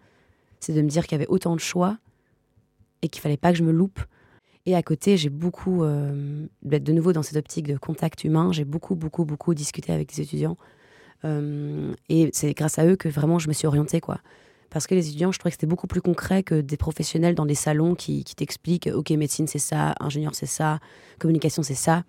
c'est 0.60 0.74
de 0.74 0.82
me 0.82 0.88
dire 0.88 1.04
qu'il 1.06 1.14
y 1.14 1.16
avait 1.16 1.28
autant 1.28 1.56
de 1.56 1.60
choix 1.60 1.98
et 3.02 3.10
qu'il 3.10 3.22
fallait 3.22 3.38
pas 3.38 3.52
que 3.52 3.58
je 3.58 3.64
me 3.64 3.72
loupe. 3.72 4.00
Et 4.66 4.76
à 4.76 4.82
côté, 4.82 5.16
j'ai 5.16 5.30
beaucoup, 5.30 5.84
euh, 5.84 6.48
d'être 6.64 6.84
de 6.84 6.92
nouveau 6.92 7.14
dans 7.14 7.22
cette 7.22 7.38
optique 7.38 7.68
de 7.68 7.78
contact 7.78 8.24
humain, 8.24 8.52
j'ai 8.52 8.66
beaucoup, 8.66 8.96
beaucoup, 8.96 9.24
beaucoup 9.24 9.54
discuté 9.54 9.94
avec 9.94 10.14
des 10.14 10.22
étudiants. 10.22 10.58
Euh, 11.24 11.94
et 12.10 12.30
c'est 12.34 12.54
grâce 12.54 12.80
à 12.80 12.86
eux 12.86 12.96
que 12.96 13.08
vraiment 13.08 13.38
je 13.38 13.48
me 13.48 13.54
suis 13.54 13.68
orientée, 13.68 14.02
quoi. 14.02 14.20
Parce 14.72 14.88
que 14.88 14.96
les 14.96 15.08
étudiants, 15.08 15.32
je 15.32 15.38
trouvais 15.38 15.52
que 15.52 15.56
c'était 15.56 15.68
beaucoup 15.68 15.88
plus 15.88 16.02
concret 16.02 16.42
que 16.42 16.60
des 16.60 16.78
professionnels 16.78 17.36
dans 17.36 17.46
des 17.46 17.56
salons 17.56 17.96
qui 17.96 18.24
t'expliquent, 18.24 18.90
OK, 18.94 19.12
médecine, 19.12 19.48
c'est 19.48 19.60
ça, 19.60 19.94
ingénieur, 20.00 20.34
c'est 20.34 20.48
ça, 20.48 20.80
communication, 21.20 21.62
c'est 21.62 21.76
ça. 21.76 22.04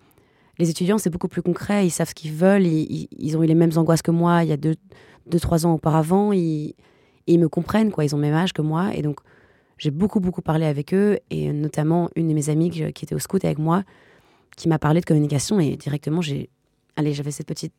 Les 0.59 0.69
étudiants, 0.69 0.97
c'est 0.97 1.09
beaucoup 1.09 1.27
plus 1.27 1.41
concret, 1.41 1.85
ils 1.85 1.91
savent 1.91 2.09
ce 2.09 2.15
qu'ils 2.15 2.33
veulent, 2.33 2.65
ils, 2.65 3.37
ont 3.37 3.43
eu 3.43 3.45
les 3.45 3.55
mêmes 3.55 3.71
angoisses 3.75 4.01
que 4.01 4.11
moi 4.11 4.43
il 4.43 4.49
y 4.49 4.51
a 4.51 4.57
deux, 4.57 4.75
deux 5.27 5.39
trois 5.39 5.65
ans 5.67 5.73
auparavant, 5.73 6.31
ils, 6.31 6.73
ils 7.27 7.39
me 7.39 7.49
comprennent, 7.49 7.91
quoi, 7.91 8.05
ils 8.05 8.15
ont 8.15 8.17
le 8.17 8.23
même 8.23 8.33
âge 8.33 8.53
que 8.53 8.61
moi. 8.61 8.91
Et 8.95 9.01
donc, 9.01 9.19
j'ai 9.77 9.91
beaucoup, 9.91 10.19
beaucoup 10.19 10.41
parlé 10.41 10.65
avec 10.65 10.93
eux, 10.93 11.19
et 11.29 11.51
notamment 11.51 12.09
une 12.15 12.27
de 12.27 12.33
mes 12.33 12.49
amies 12.49 12.71
qui, 12.71 12.83
était 12.83 13.13
au 13.13 13.19
scout 13.19 13.43
avec 13.45 13.59
moi, 13.59 13.83
qui 14.55 14.67
m'a 14.67 14.79
parlé 14.79 15.01
de 15.01 15.05
communication, 15.05 15.59
et 15.59 15.75
directement, 15.75 16.21
j'ai. 16.21 16.49
Allez, 16.95 17.13
j'avais 17.13 17.31
cette 17.31 17.47
petite. 17.47 17.73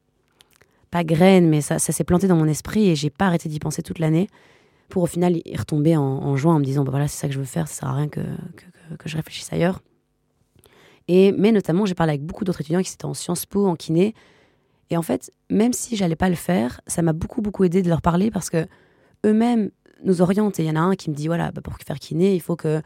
Pas 0.91 1.03
graine, 1.03 1.49
mais 1.49 1.61
ça, 1.61 1.79
ça 1.79 1.93
s'est 1.93 2.05
planté 2.05 2.29
dans 2.29 2.37
mon 2.37 2.47
esprit, 2.47 2.89
et 2.89 2.95
j'ai 2.95 3.11
pas 3.11 3.27
arrêté 3.27 3.49
d'y 3.49 3.59
penser 3.59 3.83
toute 3.83 3.99
l'année, 3.99 4.29
pour 4.89 5.03
au 5.03 5.07
final 5.07 5.37
y 5.45 5.57
retomber 5.57 5.97
en, 5.97 6.37
juin 6.37 6.55
en 6.55 6.59
me 6.61 6.65
disant, 6.65 6.85
bah 6.85 6.91
voilà, 6.91 7.09
c'est 7.09 7.19
ça 7.19 7.27
que 7.27 7.35
je 7.35 7.39
veux 7.39 7.45
faire, 7.45 7.69
ça 7.69 7.81
sert 7.81 7.89
à 7.89 7.95
rien 7.95 8.09
que, 8.09 8.21
que, 8.21 8.95
que 8.97 9.09
je 9.09 9.17
réfléchisse 9.17 9.53
ailleurs. 9.53 9.83
Mais 11.09 11.53
notamment, 11.53 11.87
j'ai 11.87 11.95
parlé 11.95 12.11
avec 12.13 12.25
beaucoup 12.25 12.45
d'autres 12.45 12.61
étudiants 12.61 12.83
qui 12.83 12.93
étaient 12.93 13.05
en 13.05 13.15
Sciences 13.15 13.47
Po, 13.47 13.67
en 13.67 13.77
kiné. 13.77 14.15
Et 14.91 14.97
en 14.97 15.03
fait, 15.03 15.33
même 15.51 15.73
si 15.73 15.97
j'allais 15.97 16.17
pas 16.17 16.29
le 16.29 16.35
faire, 16.35 16.81
ça 16.87 17.03
m'a 17.03 17.13
beaucoup, 17.13 17.43
beaucoup 17.43 17.65
aidé 17.65 17.83
de 17.83 17.89
leur 17.89 18.03
parler 18.03 18.31
parce 18.31 18.51
que 18.51 18.67
eux-mêmes 19.25 19.71
nous 20.05 20.23
orientent. 20.23 20.59
Et 20.61 20.65
il 20.65 20.69
y 20.69 20.71
en 20.71 20.77
a 20.77 20.81
un 20.81 20.95
qui 20.95 21.11
me 21.11 21.15
dit 21.15 21.27
voilà, 21.27 21.51
bah, 21.51 21.61
pour 21.61 21.75
faire 21.77 21.99
kiné, 21.99 22.35
il 22.35 22.41
faut 22.41 22.57
que 22.57 22.81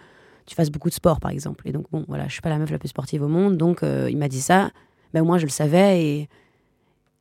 tu 0.47 0.55
fasses 0.55 0.71
beaucoup 0.71 0.89
de 0.89 0.95
sport, 0.95 1.21
par 1.21 1.31
exemple. 1.31 1.69
Et 1.69 1.73
donc, 1.73 1.87
bon, 1.91 2.05
voilà, 2.09 2.27
je 2.27 2.33
suis 2.33 2.41
pas 2.41 2.49
la 2.49 2.59
meuf 2.59 2.71
la 2.71 2.79
plus 2.79 2.89
sportive 2.89 3.23
au 3.23 3.29
monde. 3.29 3.57
Donc, 3.57 3.83
euh, 3.83 4.09
il 4.11 4.17
m'a 4.17 4.29
dit 4.29 4.41
ça. 4.41 4.71
Mais 5.15 5.21
ben, 5.21 5.23
au 5.23 5.25
moins, 5.25 5.39
je 5.39 5.45
le 5.45 5.51
savais. 5.51 6.05
Et, 6.05 6.29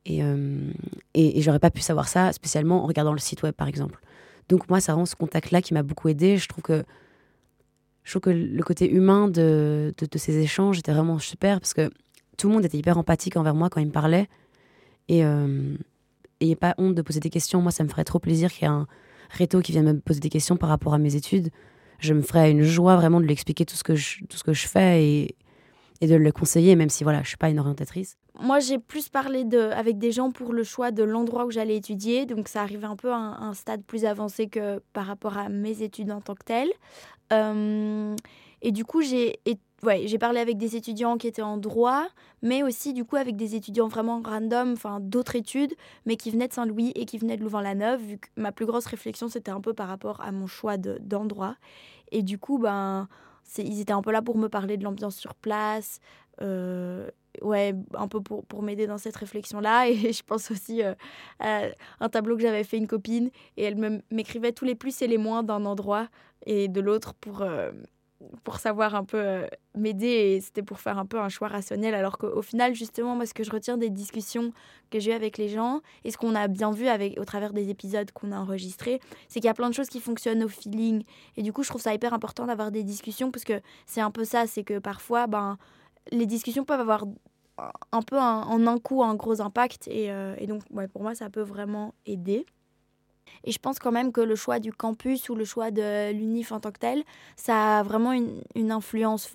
et, 0.06 0.24
euh, 0.24 0.58
et, 1.14 1.38
et 1.38 1.42
j'aurais 1.42 1.60
pas 1.60 1.70
pu 1.70 1.80
savoir 1.80 2.08
ça, 2.08 2.32
spécialement 2.32 2.82
en 2.82 2.86
regardant 2.86 3.12
le 3.12 3.18
site 3.18 3.42
web, 3.42 3.54
par 3.54 3.68
exemple. 3.68 4.00
Donc, 4.48 4.68
moi, 4.68 4.80
ça 4.80 4.94
rend 4.94 5.06
ce 5.06 5.14
contact-là 5.14 5.62
qui 5.62 5.74
m'a 5.74 5.84
beaucoup 5.84 6.08
aidé. 6.08 6.36
Je 6.36 6.48
trouve 6.48 6.62
que 6.62 6.84
je 8.04 8.10
trouve 8.10 8.22
que 8.22 8.30
le 8.30 8.62
côté 8.62 8.90
humain 8.90 9.28
de, 9.28 9.94
de, 9.96 10.18
ces 10.18 10.38
échanges 10.38 10.78
était 10.78 10.92
vraiment 10.92 11.18
super 11.18 11.60
parce 11.60 11.74
que 11.74 11.90
tout 12.36 12.48
le 12.48 12.54
monde 12.54 12.64
était 12.64 12.78
hyper 12.78 12.98
empathique 12.98 13.36
envers 13.36 13.54
moi 13.54 13.70
quand 13.70 13.80
il 13.80 13.86
me 13.86 13.92
parlait. 13.92 14.28
Et 15.08 15.24
euh, 15.24 15.76
il 16.40 16.46
n'y 16.46 16.52
a 16.52 16.56
pas 16.56 16.74
honte 16.78 16.94
de 16.94 17.02
poser 17.02 17.20
des 17.20 17.30
questions. 17.30 17.62
Moi, 17.62 17.70
ça 17.70 17.84
me 17.84 17.88
ferait 17.88 18.04
trop 18.04 18.18
plaisir 18.18 18.50
qu'il 18.50 18.62
y 18.62 18.64
ait 18.64 18.74
un 18.74 18.86
réto 19.30 19.60
qui 19.60 19.72
vienne 19.72 19.92
me 19.92 20.00
poser 20.00 20.20
des 20.20 20.30
questions 20.30 20.56
par 20.56 20.68
rapport 20.68 20.94
à 20.94 20.98
mes 20.98 21.14
études. 21.14 21.50
Je 22.00 22.14
me 22.14 22.22
ferais 22.22 22.50
une 22.50 22.62
joie 22.62 22.96
vraiment 22.96 23.20
de 23.20 23.26
lui 23.26 23.32
expliquer 23.32 23.64
tout 23.64 23.76
ce 23.76 23.84
que 23.84 23.94
je, 23.94 24.24
tout 24.24 24.36
ce 24.36 24.42
que 24.42 24.52
je 24.52 24.66
fais 24.66 25.04
et, 25.04 25.36
et 26.00 26.08
de 26.08 26.16
le 26.16 26.32
conseiller, 26.32 26.74
même 26.74 26.90
si 26.90 27.04
voilà, 27.04 27.18
je 27.18 27.24
ne 27.24 27.28
suis 27.28 27.36
pas 27.36 27.50
une 27.50 27.60
orientatrice. 27.60 28.16
Moi, 28.40 28.60
j'ai 28.60 28.78
plus 28.78 29.08
parlé 29.08 29.44
de, 29.44 29.58
avec 29.58 29.98
des 29.98 30.10
gens 30.10 30.30
pour 30.30 30.52
le 30.52 30.64
choix 30.64 30.90
de 30.90 31.02
l'endroit 31.02 31.44
où 31.44 31.50
j'allais 31.50 31.76
étudier, 31.76 32.24
donc 32.24 32.48
ça 32.48 32.62
arrivait 32.62 32.86
un 32.86 32.96
peu 32.96 33.12
à 33.12 33.16
un, 33.16 33.52
stade 33.52 33.82
plus 33.82 34.04
avancé 34.06 34.48
que 34.48 34.80
par 34.92 35.06
rapport 35.06 35.36
à 35.36 35.48
mes 35.48 35.82
études 35.82 36.10
en 36.10 36.20
tant 36.20 36.34
que 36.34 36.44
telles. 36.44 36.72
Euh, 37.32 38.16
et 38.62 38.72
du 38.72 38.84
coup, 38.84 39.02
j'ai 39.02 39.38
ouais, 39.82 40.18
parlé 40.18 40.40
avec 40.40 40.56
des 40.56 40.76
étudiants 40.76 41.18
qui 41.18 41.26
étaient 41.26 41.42
en 41.42 41.58
droit, 41.58 42.06
mais 42.40 42.62
aussi 42.62 42.92
du 42.92 43.04
coup 43.04 43.16
avec 43.16 43.36
des 43.36 43.54
étudiants 43.54 43.88
vraiment 43.88 44.22
random, 44.24 44.72
enfin 44.72 44.98
d'autres 45.00 45.36
études, 45.36 45.74
mais 46.06 46.16
qui 46.16 46.30
venaient 46.30 46.48
de 46.48 46.52
Saint-Louis 46.52 46.92
et 46.94 47.04
qui 47.04 47.18
venaient 47.18 47.36
de 47.36 47.42
Louvain-la-Neuve, 47.42 48.00
vu 48.00 48.18
que 48.18 48.28
ma 48.36 48.52
plus 48.52 48.66
grosse 48.66 48.86
réflexion 48.86 49.28
c'était 49.28 49.50
un 49.50 49.60
peu 49.60 49.74
par 49.74 49.88
rapport 49.88 50.20
à 50.20 50.32
mon 50.32 50.46
choix 50.46 50.76
d'endroit. 50.76 51.56
et 52.12 52.22
du 52.22 52.38
coup, 52.38 52.58
ben, 52.58 53.08
ils 53.58 53.80
étaient 53.80 53.92
un 53.92 54.02
peu 54.02 54.12
là 54.12 54.22
pour 54.22 54.38
me 54.38 54.48
parler 54.48 54.76
de 54.76 54.84
l'ambiance 54.84 55.16
sur 55.16 55.34
place, 55.34 56.00
euh, 56.40 57.10
ouais, 57.40 57.74
un 57.94 58.08
peu 58.08 58.20
pour, 58.20 58.44
pour 58.44 58.62
m'aider 58.62 58.86
dans 58.86 58.98
cette 58.98 59.16
réflexion-là. 59.16 59.88
Et 59.88 60.12
je 60.12 60.22
pense 60.22 60.50
aussi 60.50 60.82
euh, 60.82 60.94
à 61.40 61.62
un 62.00 62.08
tableau 62.08 62.36
que 62.36 62.42
j'avais 62.42 62.64
fait 62.64 62.76
une 62.76 62.86
copine, 62.86 63.30
et 63.56 63.64
elle 63.64 64.02
m'écrivait 64.10 64.52
tous 64.52 64.64
les 64.64 64.74
plus 64.74 65.00
et 65.02 65.06
les 65.06 65.18
moins 65.18 65.42
d'un 65.42 65.64
endroit 65.64 66.08
et 66.44 66.68
de 66.68 66.80
l'autre 66.80 67.14
pour, 67.14 67.42
euh, 67.42 67.70
pour 68.42 68.58
savoir 68.58 68.94
un 68.94 69.04
peu 69.04 69.18
euh, 69.18 69.46
m'aider. 69.76 70.06
Et 70.06 70.40
c'était 70.40 70.62
pour 70.62 70.80
faire 70.80 70.98
un 70.98 71.06
peu 71.06 71.20
un 71.20 71.28
choix 71.28 71.48
rationnel. 71.48 71.94
Alors 71.94 72.18
qu'au 72.18 72.42
final 72.42 72.74
justement 72.74 73.14
moi 73.14 73.26
ce 73.26 73.34
que 73.34 73.44
je 73.44 73.50
retiens 73.50 73.76
des 73.76 73.90
discussions 73.90 74.52
que 74.90 74.98
j'ai 74.98 75.12
eues 75.12 75.14
avec 75.14 75.38
les 75.38 75.48
gens 75.48 75.80
et 76.04 76.10
ce 76.10 76.18
qu'on 76.18 76.34
a 76.34 76.48
bien 76.48 76.72
vu 76.72 76.88
avec 76.88 77.18
au 77.18 77.24
travers 77.24 77.52
des 77.52 77.70
épisodes 77.70 78.10
qu'on 78.10 78.32
a 78.32 78.38
enregistrés 78.38 79.00
c'est 79.28 79.40
qu'il 79.40 79.46
y 79.46 79.50
a 79.50 79.54
plein 79.54 79.70
de 79.70 79.74
choses 79.74 79.88
qui 79.88 80.00
fonctionnent 80.00 80.42
au 80.42 80.48
feeling. 80.48 81.04
Et 81.36 81.42
du 81.42 81.52
coup 81.52 81.62
je 81.62 81.68
trouve 81.68 81.82
ça 81.82 81.94
hyper 81.94 82.12
important 82.12 82.46
d'avoir 82.46 82.72
des 82.72 82.82
discussions 82.82 83.30
parce 83.30 83.44
que 83.44 83.60
c'est 83.86 84.00
un 84.00 84.10
peu 84.10 84.24
ça 84.24 84.46
c'est 84.46 84.64
que 84.64 84.78
parfois 84.78 85.26
ben 85.26 85.58
les 86.10 86.26
discussions 86.26 86.64
peuvent 86.64 86.80
avoir 86.80 87.04
un 87.92 88.02
peu 88.02 88.18
en 88.18 88.66
un 88.66 88.78
coup 88.78 89.02
un 89.02 89.14
gros 89.14 89.40
impact. 89.40 89.88
Et, 89.88 90.10
et 90.38 90.46
donc, 90.46 90.62
pour 90.92 91.02
moi, 91.02 91.14
ça 91.14 91.30
peut 91.30 91.42
vraiment 91.42 91.94
aider. 92.06 92.46
Et 93.44 93.52
je 93.52 93.58
pense 93.58 93.78
quand 93.78 93.92
même 93.92 94.12
que 94.12 94.20
le 94.20 94.36
choix 94.36 94.58
du 94.58 94.72
campus 94.72 95.28
ou 95.28 95.34
le 95.34 95.44
choix 95.44 95.70
de 95.70 96.12
l'UNIF 96.12 96.52
en 96.52 96.60
tant 96.60 96.70
que 96.70 96.78
tel, 96.78 97.02
ça 97.36 97.78
a 97.78 97.82
vraiment 97.82 98.12
une, 98.12 98.70
influence, 98.70 99.28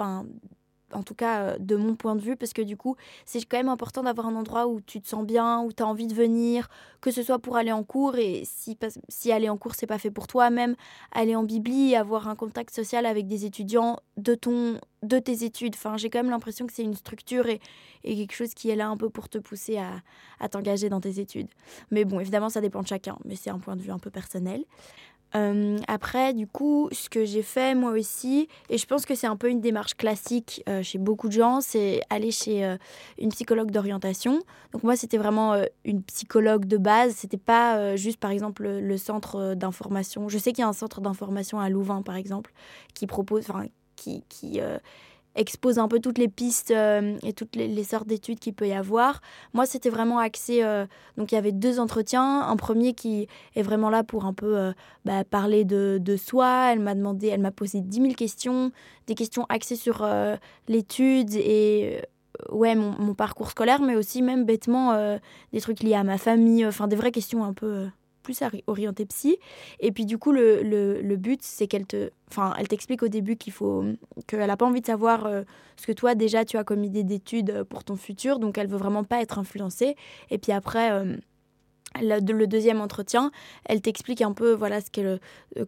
en 0.94 1.04
tout 1.04 1.16
cas 1.16 1.42
euh, 1.42 1.58
de 1.60 1.76
mon 1.76 1.96
point 1.96 2.16
de 2.16 2.22
vue, 2.22 2.36
parce 2.36 2.54
que 2.54 2.62
du 2.62 2.78
coup, 2.78 2.96
c'est 3.26 3.44
quand 3.44 3.58
même 3.58 3.70
important 3.70 4.04
d'avoir 4.04 4.28
un 4.28 4.36
endroit 4.36 4.68
où 4.68 4.82
tu 4.82 5.02
te 5.02 5.08
sens 5.08 5.26
bien, 5.26 5.62
où 5.62 5.72
tu 5.72 5.84
as 5.84 5.88
envie 5.88 6.08
de 6.08 6.14
venir, 6.14 6.70
que 7.02 7.12
ce 7.12 7.24
soit 7.24 7.40
pour 7.40 7.58
aller 7.58 7.72
en 7.72 7.84
cours, 7.84 8.16
et 8.18 8.44
si, 8.46 8.78
si 9.10 9.32
aller 9.32 9.50
en 9.50 9.58
cours, 9.58 9.76
c'est 9.76 9.88
pas 9.88 9.98
fait 9.98 10.12
pour 10.12 10.28
toi, 10.28 10.50
même 10.50 10.76
aller 11.12 11.36
en 11.36 11.44
bibli, 11.44 11.96
avoir 11.96 12.28
un 12.28 12.36
contact 12.36 12.74
social 12.74 13.06
avec 13.06 13.28
des 13.28 13.46
étudiants 13.46 14.00
de, 14.18 14.36
ton, 14.36 14.80
de 15.04 15.20
tes 15.20 15.44
études. 15.44 15.76
Enfin, 15.76 15.98
j'ai 15.98 16.10
quand 16.10 16.20
même 16.20 16.32
l'impression 16.32 16.66
que 16.66 16.74
c'est 16.74 16.84
une 16.84 16.96
structure 16.96 17.48
et, 17.48 17.60
et, 18.04 18.16
quelque 18.16 18.34
chose 18.36 18.54
qui 18.54 18.70
est 18.70 18.76
là 18.76 18.88
un 18.88 18.98
peu 18.98 19.10
pour 19.10 19.30
te 19.30 19.38
pousser 19.38 19.78
à, 19.78 20.02
à 20.40 20.50
t'engager 20.50 20.90
dans 20.90 21.02
tes 21.02 21.20
études. 21.20 21.50
Mais 21.92 22.06
bon, 22.06 22.20
évidemment, 22.20 22.50
ça 22.50 22.62
dépend 22.62 22.82
de 22.82 22.88
chacun, 22.88 23.18
mais 23.26 23.36
c'est 23.36 23.50
un 23.50 23.60
point 23.60 23.76
de 23.76 23.82
vue 23.82 23.92
un 23.92 24.00
peu 24.00 24.10
personnel. 24.10 24.64
Euh, 25.36 25.78
après, 25.88 26.34
du 26.34 26.48
coup, 26.48 26.90
ce 26.92 27.10
que 27.10 27.26
j'ai 27.26 27.42
fait 27.42 27.76
moi 27.76 27.92
aussi, 27.92 28.48
et 28.70 28.78
je 28.78 28.86
pense 28.86 29.06
que 29.06 29.16
c'est 29.16 29.28
un 29.28 29.36
peu 29.36 29.50
une 29.50 29.60
démarche 29.60 29.96
classique 29.96 30.64
euh, 30.70 30.82
chez 30.82 30.98
beaucoup 30.98 31.28
de 31.28 31.34
gens, 31.34 31.60
c'est 31.62 32.02
aller 32.10 32.32
chez 32.32 32.64
euh, 32.64 32.78
une 33.20 33.30
psychologue 33.30 33.72
d'orientation. 33.72 34.40
Donc 34.72 34.84
moi, 34.84 34.96
c'était 34.96 35.18
vraiment 35.18 35.62
une 35.86 36.02
psychologue 36.04 36.66
de 36.66 36.78
base. 36.78 37.14
C'était 37.16 37.38
pas 37.38 37.96
juste, 37.96 38.20
par 38.20 38.32
exemple, 38.32 38.68
le, 38.68 38.98
centre 38.98 39.54
d'information. 39.54 40.28
Je 40.28 40.38
sais 40.38 40.52
qu'il 40.52 40.62
y 40.62 40.66
a 40.66 40.68
un 40.68 40.74
centre 40.74 41.02
d'information 41.02 41.60
à 41.60 41.70
Louvain, 41.70 42.02
par 42.02 42.16
exemple, 42.16 42.52
qui 42.94 43.08
propose, 43.08 43.50
enfin, 43.50 43.66
qui, 43.96 44.24
qui 44.28 44.60
expose 45.38 45.78
un 45.80 45.88
peu 45.88 46.00
toutes 46.00 46.18
les 46.18 46.28
pistes 46.28 46.72
euh, 46.72 47.18
et 47.24 47.32
toutes 47.32 47.56
les, 47.56 47.84
sortes 47.84 48.08
d'études 48.08 48.40
qu'il 48.40 48.54
peut 48.54 48.68
y 48.68 48.74
avoir. 48.74 49.22
Moi, 49.54 49.66
c'était 49.66 49.90
vraiment 49.90 50.18
axé. 50.18 50.64
Euh, 50.64 50.86
donc, 51.18 51.32
il 51.32 51.36
y 51.36 51.38
avait 51.38 51.52
deux 51.52 51.80
entretiens. 51.80 52.42
Un 52.42 52.58
premier 52.58 52.94
qui 52.94 53.28
est 53.56 53.62
vraiment 53.62 53.90
là 53.90 54.04
pour 54.04 54.26
un 54.26 54.34
peu 54.34 54.58
euh, 54.58 54.74
bah, 55.06 55.24
parler 55.24 55.64
de, 55.64 56.00
de, 56.02 56.18
soi. 56.18 56.72
Elle 56.72 56.80
m'a 56.80 56.96
demandé, 56.96 57.28
elle 57.28 57.42
m'a 57.42 57.52
posé 57.52 57.82
10 57.82 58.02
000 58.02 58.14
questions, 58.16 58.72
des 59.06 59.16
questions 59.16 59.46
axées 59.50 59.76
sur 59.76 60.08
l'étude 60.68 61.36
et 61.36 62.02
ouais, 62.50 62.76
mon, 62.76 62.98
mon, 63.00 63.14
parcours 63.14 63.52
scolaire, 63.52 63.82
mais 63.82 63.96
aussi 63.96 64.22
même 64.22 64.44
bêtement 64.46 65.18
des 65.54 65.62
trucs 65.62 65.82
liés 65.82 65.94
à 65.94 66.04
ma 66.04 66.18
famille, 66.18 66.66
enfin 66.66 66.88
des 66.88 66.96
vraies 66.96 67.12
questions 67.12 67.44
un 67.44 67.54
peu 67.54 67.88
plus 68.28 68.44
orientée 68.68 69.06
psy. 69.06 69.38
Et 69.80 69.94
puis 69.94 70.06
du 70.06 70.18
coup, 70.18 70.34
le, 70.34 70.62
le, 70.62 71.16
but, 71.16 71.40
c'est 71.42 71.68
qu'elle 71.68 71.86
te, 71.86 72.10
enfin, 72.30 72.54
elle 72.60 72.68
t'explique 72.68 73.04
au 73.04 73.08
début 73.08 73.38
qu'il 73.38 73.54
faut, 73.54 73.86
qu'elle 74.28 74.46
n'a 74.46 74.58
pas 74.58 74.66
envie 74.66 74.82
de 74.82 74.86
savoir 74.86 75.26
euh, 75.26 75.44
ce 75.78 75.88
que 75.88 75.94
toi 75.94 76.14
déjà 76.14 76.44
tu 76.44 76.58
as 76.58 76.66
comme 76.66 76.84
idée 76.84 77.04
d'études 77.04 77.52
euh, 77.52 77.64
pour 77.64 77.86
ton 77.86 77.96
futur, 77.96 78.40
donc 78.40 78.58
elle 78.58 78.68
veut 78.68 78.78
vraiment 78.78 79.06
pas 79.06 79.22
être 79.22 79.40
influencée. 79.40 79.96
Et 80.30 80.38
puis 80.38 80.52
après. 80.52 80.92
Euh, 80.92 81.16
le, 82.02 82.46
deuxième 82.46 82.82
entretien, 82.82 83.32
elle 83.66 83.82
t'explique 83.82 84.22
un 84.22 84.34
peu 84.34 84.54
voilà 84.54 84.82
ce 84.82 84.90
qu'elle, 84.90 85.20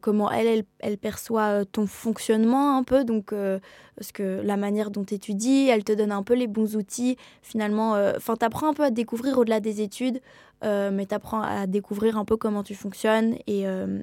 comment 0.02 0.32
elle, 0.32 0.64
elle, 0.80 0.98
perçoit 0.98 1.66
ton 1.66 1.88
fonctionnement 1.88 2.78
un 2.78 2.84
peu, 2.84 3.04
donc 3.04 3.32
ce 3.32 4.14
que 4.14 4.42
la 4.44 4.58
manière 4.58 4.92
dont 4.92 5.04
tu 5.04 5.16
étudies, 5.16 5.68
elle 5.70 5.84
te 5.84 5.94
donne 5.94 6.12
un 6.12 6.24
peu 6.24 6.34
les 6.34 6.48
bons 6.48 6.76
outils 6.76 7.18
finalement. 7.42 7.94
Enfin, 8.16 8.36
tu 8.38 8.46
apprends 8.46 8.70
un 8.70 8.74
peu 8.74 8.84
à 8.84 8.92
découvrir 8.92 9.38
au-delà 9.38 9.60
des 9.60 9.82
études 9.82 10.20
euh, 10.64 10.92
mais 10.92 11.06
tu 11.06 11.16
apprends 11.16 11.42
à 11.42 11.68
découvrir 11.68 12.18
un 12.18 12.26
peu 12.26 12.38
comment 12.38 12.64
tu 12.64 12.76
fonctionnes. 12.76 13.36
Et, 13.48 13.68
euh, 13.68 14.02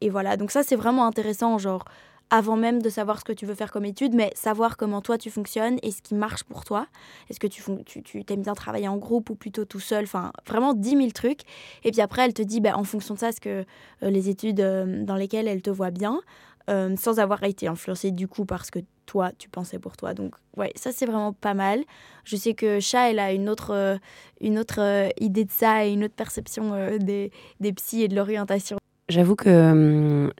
et 0.00 0.08
voilà, 0.08 0.36
donc 0.36 0.50
ça 0.50 0.62
c'est 0.62 0.76
vraiment 0.76 1.06
intéressant, 1.06 1.58
genre 1.58 1.84
avant 2.32 2.56
même 2.56 2.82
de 2.82 2.88
savoir 2.88 3.20
ce 3.20 3.24
que 3.24 3.32
tu 3.32 3.46
veux 3.46 3.54
faire 3.54 3.70
comme 3.70 3.84
étude, 3.84 4.14
mais 4.14 4.32
savoir 4.34 4.76
comment 4.76 5.00
toi 5.00 5.18
tu 5.18 5.30
fonctionnes 5.30 5.78
et 5.82 5.90
ce 5.92 6.02
qui 6.02 6.14
marche 6.14 6.44
pour 6.44 6.64
toi. 6.64 6.86
Est-ce 7.28 7.38
que 7.38 7.46
tu, 7.46 7.62
tu, 7.84 8.02
tu 8.02 8.24
aimes 8.28 8.42
bien 8.42 8.54
travailler 8.54 8.88
en 8.88 8.96
groupe 8.96 9.30
ou 9.30 9.34
plutôt 9.34 9.64
tout 9.64 9.80
seul? 9.80 10.04
Enfin, 10.04 10.32
vraiment 10.48 10.74
10 10.74 10.90
000 10.96 11.10
trucs. 11.10 11.42
Et 11.84 11.92
puis 11.92 12.00
après, 12.00 12.22
elle 12.22 12.34
te 12.34 12.42
dit, 12.42 12.60
bah, 12.60 12.76
en 12.76 12.84
fonction 12.84 13.14
de 13.14 13.20
ça, 13.20 13.32
ce 13.32 13.40
que 13.40 13.64
euh, 14.02 14.10
les 14.10 14.28
études 14.28 14.56
dans 14.56 15.16
lesquelles 15.16 15.46
elle 15.46 15.62
te 15.62 15.70
voit 15.70 15.90
bien, 15.90 16.20
sans 16.68 17.18
avoir 17.18 17.42
été 17.44 17.66
influencée 17.66 18.12
du 18.12 18.28
coup 18.28 18.46
parce 18.46 18.70
que 18.70 18.78
toi, 19.06 19.30
tu 19.38 19.48
pensais 19.48 19.78
pour 19.78 19.96
toi. 19.96 20.14
Donc, 20.14 20.34
ouais, 20.56 20.72
ça, 20.74 20.90
c'est 20.92 21.06
vraiment 21.06 21.32
pas 21.32 21.54
mal. 21.54 21.84
Je 22.24 22.36
sais 22.36 22.54
que 22.54 22.80
Chat, 22.80 23.10
elle 23.10 23.18
a 23.18 23.32
une 23.32 23.48
autre, 23.48 23.72
euh, 23.74 23.96
une 24.40 24.58
autre 24.58 24.80
euh, 24.80 25.08
idée 25.20 25.44
de 25.44 25.50
ça 25.50 25.84
et 25.84 25.92
une 25.92 26.04
autre 26.04 26.14
perception 26.14 26.72
euh, 26.72 26.98
des, 26.98 27.30
des 27.60 27.72
psys 27.72 28.02
et 28.02 28.08
de 28.08 28.16
l'orientation. 28.16 28.78
J'avoue 29.08 29.36
que 29.36 29.50
hum, 29.50 30.32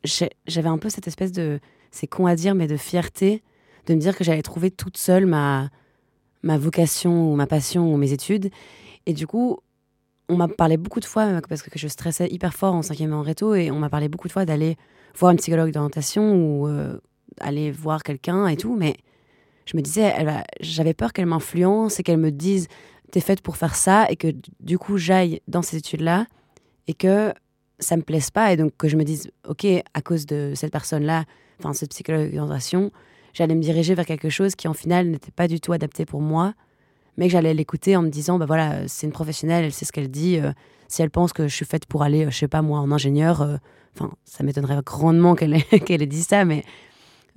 j'avais 0.46 0.68
un 0.68 0.78
peu 0.78 0.88
cette 0.88 1.06
espèce 1.06 1.32
de, 1.32 1.61
c'est 1.92 2.08
con 2.08 2.26
à 2.26 2.34
dire, 2.34 2.56
mais 2.56 2.66
de 2.66 2.76
fierté 2.76 3.44
de 3.87 3.94
me 3.94 4.00
dire 4.00 4.16
que 4.16 4.25
j'allais 4.25 4.42
trouver 4.42 4.70
toute 4.70 4.96
seule 4.96 5.26
ma, 5.26 5.70
ma 6.42 6.58
vocation 6.58 7.32
ou 7.32 7.37
ma 7.37 7.46
passion 7.46 7.92
ou 7.92 7.96
mes 7.96 8.12
études. 8.12 8.50
Et 9.06 9.12
du 9.12 9.26
coup, 9.26 9.58
on 10.28 10.37
m'a 10.37 10.49
parlé 10.49 10.76
beaucoup 10.76 11.00
de 11.00 11.04
fois, 11.04 11.40
parce 11.49 11.62
que 11.62 11.78
je 11.78 11.88
stressais 11.88 12.28
hyper 12.30 12.54
fort 12.54 12.75
en 12.75 12.82
cinquième 12.82 13.12
en 13.12 13.22
réto, 13.22 13.54
et 13.54 13.70
on 13.70 13.78
m'a 13.78 13.90
parlé 13.90 14.08
beaucoup 14.08 14.28
de 14.28 14.32
fois 14.32 14.44
d'aller 14.44 14.76
voir 15.16 15.32
une 15.32 15.38
psychologue 15.38 15.72
d'orientation 15.72 16.34
ou 16.34 16.68
aller 17.40 17.70
voir 17.70 18.02
quelqu'un 18.02 18.46
et 18.46 18.56
tout, 18.56 18.76
mais 18.76 18.96
je 19.66 19.76
me 19.76 19.82
disais, 19.82 20.14
j'avais 20.61 20.94
peur 20.94 21.12
qu'elle 21.12 21.26
m'influence 21.26 21.99
et 21.99 22.02
qu'elle 22.02 22.18
me 22.18 22.30
dise, 22.30 22.68
t'es 23.11 23.20
faite 23.20 23.42
pour 23.42 23.56
faire 23.56 23.75
ça, 23.75 24.06
et 24.08 24.16
que 24.16 24.28
du 24.61 24.78
coup 24.78 24.96
j'aille 24.96 25.40
dans 25.49 25.62
ces 25.62 25.76
études-là, 25.76 26.26
et 26.87 26.94
que 26.94 27.32
ça 27.78 27.96
me 27.96 28.02
plaise 28.02 28.30
pas, 28.30 28.52
et 28.52 28.56
donc 28.56 28.76
que 28.76 28.88
je 28.88 28.96
me 28.96 29.02
dise, 29.04 29.30
ok, 29.49 29.66
à 29.92 30.02
cause 30.02 30.25
de 30.25 30.52
cette 30.54 30.72
personne-là, 30.72 31.25
enfin 31.62 31.73
cette 31.73 31.90
psychologue 31.90 32.31
d'orientation, 32.31 32.90
j'allais 33.33 33.54
me 33.54 33.61
diriger 33.61 33.95
vers 33.95 34.07
quelque 34.07 34.31
chose 34.31 34.54
qui 34.54 34.69
en 34.69 34.75
final 34.75 35.09
n'était 35.09 35.31
pas 35.31 35.49
du 35.49 35.61
tout 35.61 35.73
adapté 35.73 36.04
pour 36.04 36.21
moi, 36.21 36.54
mais 37.16 37.26
que 37.26 37.33
j'allais 37.33 37.54
l'écouter 37.54 37.97
en 37.97 38.02
me 38.02 38.09
disant, 38.09 38.38
bah 38.38 38.47
voilà, 38.47 38.88
c'est 38.88 39.07
une 39.07 39.12
professionnelle, 39.12 39.64
elle 39.64 39.73
sait 39.73 39.85
ce 39.85 39.92
qu'elle 39.92 40.11
dit, 40.11 40.38
euh, 40.38 40.52
si 40.88 41.02
elle 41.02 41.11
pense 41.11 41.33
que 41.33 41.49
je 41.49 41.54
suis 41.54 41.64
faite 41.64 41.87
pour 41.87 42.02
aller, 42.02 42.31
je 42.31 42.37
sais 42.37 42.49
pas 42.49 42.62
moi, 42.62 42.81
en 42.81 42.90
ingénieur, 42.90 43.42
euh, 43.42 43.57
enfin, 43.95 44.12
ça 44.25 44.42
m'étonnerait 44.42 44.81
grandement 44.85 45.35
qu'elle 45.35 45.54
ait, 45.54 45.81
qu'elle 45.87 46.02
ait 46.02 46.07
dit 46.07 46.23
ça, 46.23 46.45
mais 46.45 46.64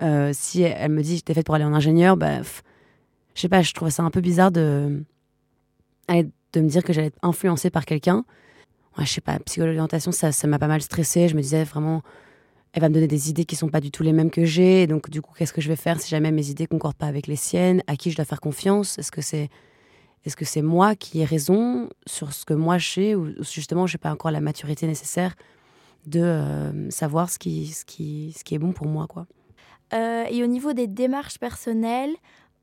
euh, 0.01 0.31
si 0.33 0.61
elle 0.61 0.91
me 0.91 1.01
dit 1.01 1.17
j'étais 1.17 1.33
faite 1.33 1.45
pour 1.45 1.55
aller 1.55 1.65
en 1.65 1.73
ingénieur, 1.73 2.17
bah, 2.17 2.41
je 2.41 3.41
sais 3.41 3.49
pas, 3.49 3.61
je 3.61 3.73
trouvais 3.73 3.91
ça 3.91 4.03
un 4.03 4.11
peu 4.11 4.21
bizarre 4.21 4.51
de, 4.51 5.03
de 6.09 6.61
me 6.61 6.69
dire 6.69 6.83
que 6.83 6.93
j'allais 6.93 7.07
être 7.07 7.19
influencée 7.21 7.69
par 7.69 7.85
quelqu'un. 7.85 8.23
Ouais, 8.97 9.05
je 9.05 9.11
sais 9.11 9.21
pas, 9.21 9.39
psychologie 9.39 9.75
d'orientation, 9.75 10.13
ça, 10.13 10.31
ça 10.31 10.47
m'a 10.47 10.57
pas 10.57 10.67
mal 10.67 10.81
stressée. 10.81 11.27
Je 11.27 11.35
me 11.35 11.41
disais 11.41 11.65
vraiment, 11.65 12.01
elle 12.75 12.81
va 12.81 12.89
me 12.89 12.93
donner 12.93 13.07
des 13.07 13.29
idées 13.29 13.45
qui 13.45 13.55
sont 13.55 13.69
pas 13.69 13.79
du 13.79 13.89
tout 13.89 14.03
les 14.03 14.11
mêmes 14.11 14.29
que 14.29 14.43
j'ai. 14.43 14.85
Donc, 14.85 15.09
du 15.09 15.21
coup, 15.21 15.31
qu'est-ce 15.33 15.53
que 15.53 15.61
je 15.61 15.69
vais 15.69 15.77
faire 15.77 16.01
si 16.01 16.09
jamais 16.09 16.29
mes 16.31 16.49
idées 16.49 16.67
concordent 16.67 16.97
pas 16.97 17.05
avec 17.05 17.25
les 17.25 17.37
siennes? 17.37 17.81
À 17.87 17.95
qui 17.95 18.11
je 18.11 18.17
dois 18.17 18.25
faire 18.25 18.41
confiance? 18.41 18.99
Est-ce 18.99 19.13
que 19.13 19.21
c'est 19.21 19.49
est-ce 20.25 20.35
que 20.35 20.59
moi 20.59 20.95
qui 20.95 21.21
ai 21.21 21.25
raison 21.25 21.87
sur 22.05 22.33
ce 22.33 22.45
que 22.45 22.53
moi 22.53 22.77
je 22.77 22.89
sais 22.89 23.15
ou 23.15 23.31
justement 23.43 23.85
je 23.87 23.95
n'ai 23.95 23.99
pas 23.99 24.11
encore 24.11 24.31
la 24.31 24.41
maturité 24.41 24.87
nécessaire 24.87 25.35
de 26.07 26.19
euh, 26.19 26.89
savoir 26.89 27.29
ce 27.29 27.37
qui, 27.37 27.67
ce, 27.67 27.85
qui, 27.85 28.35
ce 28.37 28.43
qui 28.43 28.55
est 28.55 28.59
bon 28.59 28.73
pour 28.73 28.87
moi 28.87 29.07
quoi? 29.07 29.27
Euh, 29.93 30.25
et 30.29 30.43
au 30.43 30.47
niveau 30.47 30.73
des 30.73 30.87
démarches 30.87 31.37
personnelles, 31.37 32.13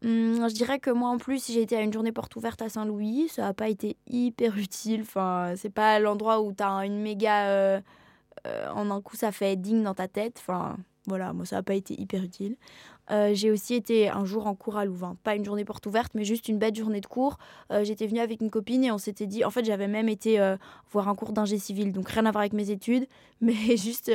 hum, 0.04 0.46
je 0.46 0.54
dirais 0.54 0.78
que 0.78 0.90
moi 0.90 1.08
en 1.08 1.16
plus, 1.16 1.50
j'ai 1.50 1.62
été 1.62 1.76
à 1.76 1.80
une 1.80 1.92
journée 1.92 2.12
porte 2.12 2.36
ouverte 2.36 2.60
à 2.60 2.68
Saint-Louis, 2.68 3.28
ça 3.30 3.42
n'a 3.42 3.54
pas 3.54 3.70
été 3.70 3.96
hyper 4.08 4.58
utile. 4.58 5.02
Enfin, 5.02 5.54
c'est 5.56 5.72
pas 5.72 6.00
l'endroit 6.00 6.42
où 6.42 6.52
tu 6.52 6.62
as 6.62 6.84
une 6.84 7.00
méga. 7.00 7.46
Euh, 7.46 7.80
euh, 8.46 8.68
en 8.70 8.90
un 8.90 9.00
coup, 9.00 9.16
ça 9.16 9.32
fait 9.32 9.56
digne 9.56 9.82
dans 9.82 9.94
ta 9.94 10.08
tête. 10.08 10.36
Enfin, 10.38 10.76
voilà, 11.06 11.32
moi, 11.32 11.44
ça 11.44 11.56
n'a 11.56 11.62
pas 11.62 11.74
été 11.74 12.00
hyper 12.00 12.22
utile. 12.22 12.56
Euh, 13.10 13.32
j'ai 13.34 13.50
aussi 13.50 13.74
été 13.74 14.08
un 14.08 14.24
jour 14.24 14.46
en 14.46 14.54
cours 14.54 14.76
à 14.76 14.84
Louvain. 14.84 15.16
Pas 15.24 15.34
une 15.34 15.44
journée 15.44 15.64
porte 15.64 15.84
ouverte, 15.86 16.12
mais 16.14 16.24
juste 16.24 16.48
une 16.48 16.58
bête 16.58 16.76
journée 16.76 17.00
de 17.00 17.06
cours. 17.06 17.38
Euh, 17.70 17.84
j'étais 17.84 18.06
venue 18.06 18.20
avec 18.20 18.40
une 18.40 18.50
copine 18.50 18.84
et 18.84 18.92
on 18.92 18.98
s'était 18.98 19.26
dit. 19.26 19.44
En 19.44 19.50
fait, 19.50 19.64
j'avais 19.64 19.88
même 19.88 20.08
été 20.08 20.38
voir 20.90 21.08
un 21.08 21.14
cours 21.14 21.32
d'ingé 21.32 21.58
civil, 21.58 21.92
donc 21.92 22.08
rien 22.08 22.26
à 22.26 22.30
voir 22.30 22.42
avec 22.42 22.52
mes 22.52 22.70
études. 22.70 23.06
Mais 23.40 23.76
juste, 23.76 24.10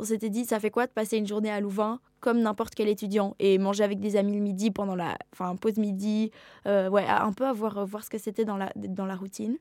on 0.00 0.04
s'était 0.04 0.30
dit, 0.30 0.44
ça 0.44 0.58
fait 0.58 0.70
quoi 0.70 0.86
de 0.86 0.92
passer 0.92 1.16
une 1.16 1.26
journée 1.26 1.50
à 1.50 1.60
Louvain 1.60 2.00
comme 2.20 2.40
n'importe 2.40 2.76
quel 2.76 2.88
étudiant 2.88 3.34
et 3.40 3.58
manger 3.58 3.82
avec 3.82 3.98
des 3.98 4.14
amis 4.14 4.34
le 4.34 4.40
midi 4.40 4.70
pendant 4.70 4.94
la 4.94 5.18
enfin, 5.32 5.56
pause 5.56 5.76
midi. 5.76 6.30
ouais, 6.66 7.06
un 7.06 7.32
peu 7.32 7.46
à 7.46 7.52
voir, 7.52 7.86
ce 8.02 8.10
que 8.10 8.18
c'était 8.18 8.44
dans 8.44 8.56
la, 8.56 8.72
dans 8.76 9.06
la 9.06 9.14
routine. 9.14 9.56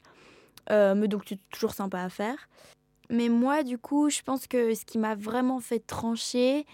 mais 0.70 1.08
donc, 1.08 1.34
toujours 1.52 1.74
sympa 1.74 2.02
à 2.02 2.10
faire. 2.10 2.48
Mais 3.12 3.30
moi, 3.30 3.64
du 3.64 3.78
coup, 3.78 4.10
je 4.10 4.22
pense 4.22 4.48
que 4.48 4.74
ce 4.74 4.86
qui 4.86 4.98
m'a 4.98 5.16
vraiment 5.16 5.60
fait 5.60 5.86
trancher, 5.86 6.66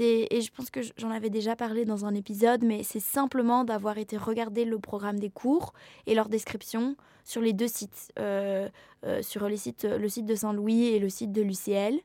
et 0.00 0.40
je 0.40 0.52
pense 0.52 0.70
que 0.70 0.80
j'en 0.96 1.10
avais 1.10 1.30
déjà 1.30 1.56
parlé 1.56 1.84
dans 1.84 2.04
un 2.04 2.14
épisode, 2.14 2.62
mais 2.62 2.82
c'est 2.82 3.00
simplement 3.00 3.64
d'avoir 3.64 3.98
été 3.98 4.16
regarder 4.16 4.64
le 4.64 4.78
programme 4.78 5.18
des 5.18 5.30
cours 5.30 5.72
et 6.06 6.14
leur 6.14 6.28
description 6.28 6.94
sur 7.24 7.40
les 7.40 7.52
deux 7.52 7.68
sites, 7.68 8.12
euh, 8.18 8.68
euh, 9.04 9.22
sur 9.22 9.48
les 9.48 9.56
sites, 9.56 9.84
le 9.84 10.08
site 10.08 10.26
de 10.26 10.34
Saint-Louis 10.34 10.88
et 10.88 10.98
le 10.98 11.08
site 11.08 11.32
de 11.32 11.42
l'UCL. 11.42 11.98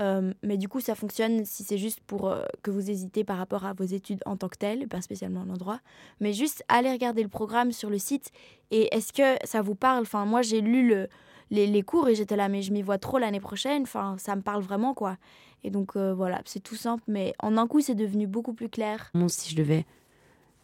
Euh, 0.00 0.32
mais 0.42 0.56
du 0.56 0.68
coup, 0.68 0.80
ça 0.80 0.94
fonctionne 0.94 1.44
si 1.44 1.64
c'est 1.64 1.78
juste 1.78 2.00
pour 2.00 2.34
que 2.62 2.70
vous 2.70 2.90
hésitez 2.90 3.24
par 3.24 3.38
rapport 3.38 3.64
à 3.64 3.72
vos 3.72 3.84
études 3.84 4.20
en 4.24 4.36
tant 4.36 4.48
que 4.48 4.58
telles, 4.58 4.86
pas 4.86 5.02
spécialement 5.02 5.44
l'endroit. 5.44 5.80
Mais 6.20 6.32
juste 6.32 6.64
aller 6.68 6.90
regarder 6.90 7.22
le 7.22 7.28
programme 7.28 7.72
sur 7.72 7.90
le 7.90 7.98
site 7.98 8.30
et 8.70 8.94
est-ce 8.94 9.12
que 9.12 9.36
ça 9.46 9.62
vous 9.62 9.74
parle? 9.74 10.02
Enfin, 10.02 10.26
moi, 10.26 10.42
j'ai 10.42 10.60
lu 10.60 10.86
le, 10.86 11.08
les, 11.52 11.82
cours 11.82 12.08
et 12.08 12.14
j'étais 12.14 12.36
là, 12.36 12.48
mais 12.48 12.62
je 12.62 12.72
m'y 12.72 12.82
vois 12.82 12.98
trop 12.98 13.18
l'année 13.18 13.40
prochaine. 13.40 13.82
Enfin, 13.82 14.16
ça 14.18 14.34
me 14.36 14.42
parle 14.42 14.62
vraiment, 14.62 14.94
quoi. 14.94 15.16
Et 15.64 15.70
donc 15.70 15.96
euh, 15.96 16.12
voilà, 16.12 16.40
c'est 16.44 16.62
tout 16.62 16.74
simple, 16.74 17.04
mais 17.06 17.34
en 17.38 17.56
un 17.56 17.66
coup, 17.66 17.80
c'est 17.80 17.94
devenu 17.94 18.26
beaucoup 18.26 18.54
plus 18.54 18.68
clair. 18.68 19.12
Si 19.28 19.50
je 19.50 19.56
devais 19.56 19.84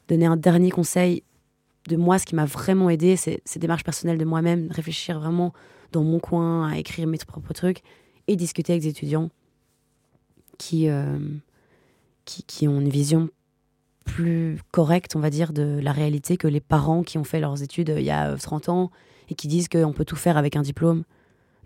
donner 0.09 0.26
un 0.26 0.37
dernier 0.37 0.71
conseil 0.71 1.23
de 1.88 1.97
moi, 1.97 2.18
ce 2.18 2.26
qui 2.26 2.35
m'a 2.35 2.47
vraiment 2.47 2.90
aidé, 2.90 3.16
c'est 3.16 3.40
ces 3.45 3.59
démarches 3.59 3.85
personnelles 3.85 4.18
de 4.18 4.25
moi-même, 4.25 4.68
réfléchir 4.71 5.21
vraiment 5.21 5.52
dans 5.92 6.02
mon 6.02 6.18
coin, 6.18 6.68
à 6.68 6.78
écrire 6.78 7.07
mes 7.07 7.18
propres 7.18 7.52
trucs 7.52 7.83
et 8.26 8.37
discuter 8.37 8.73
avec 8.73 8.83
des 8.83 8.88
étudiants 8.88 9.30
qui, 10.59 10.88
euh, 10.88 11.18
qui, 12.25 12.42
qui, 12.42 12.66
ont 12.66 12.80
une 12.80 12.88
vision 12.88 13.30
plus 14.04 14.59
correcte, 14.73 15.14
on 15.16 15.21
va 15.21 15.30
dire, 15.30 15.52
de 15.52 15.78
la 15.80 15.92
réalité 15.92 16.37
que 16.37 16.49
les 16.49 16.61
parents 16.61 17.02
qui 17.02 17.18
ont 17.18 17.25
fait 17.25 17.40
leurs 17.40 17.62
études 17.62 17.90
euh, 17.90 18.00
il 18.00 18.07
y 18.07 18.11
a 18.11 18.37
30 18.37 18.68
ans 18.68 18.90
et 19.28 19.35
qui 19.35 19.49
disent 19.49 19.68
qu'on 19.68 19.92
peut 19.92 20.04
tout 20.04 20.16
faire 20.16 20.37
avec 20.37 20.56
un 20.56 20.62
diplôme 20.62 21.04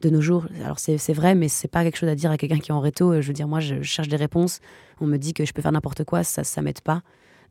de 0.02 0.10
nos 0.10 0.20
jours. 0.20 0.46
Alors 0.64 0.78
c'est 0.78 1.12
vrai, 1.12 1.34
mais 1.34 1.48
c'est 1.48 1.68
pas 1.68 1.84
quelque 1.84 1.96
chose 1.96 2.08
à 2.08 2.14
dire 2.14 2.30
à 2.30 2.36
quelqu'un 2.36 2.58
qui 2.58 2.70
est 2.70 2.74
en 2.74 2.80
réto. 2.80 3.20
Je 3.20 3.26
veux 3.26 3.32
dire, 3.32 3.48
moi, 3.48 3.60
je 3.60 3.82
cherche 3.82 4.08
des 4.08 4.16
réponses. 4.16 4.60
On 5.00 5.06
me 5.06 5.16
dit 5.16 5.32
que 5.32 5.44
je 5.44 5.52
peux 5.52 5.62
faire 5.62 5.72
n'importe 5.72 6.04
quoi, 6.04 6.24
ça, 6.24 6.44
ça 6.44 6.62
m'aide 6.62 6.80
pas. 6.80 7.02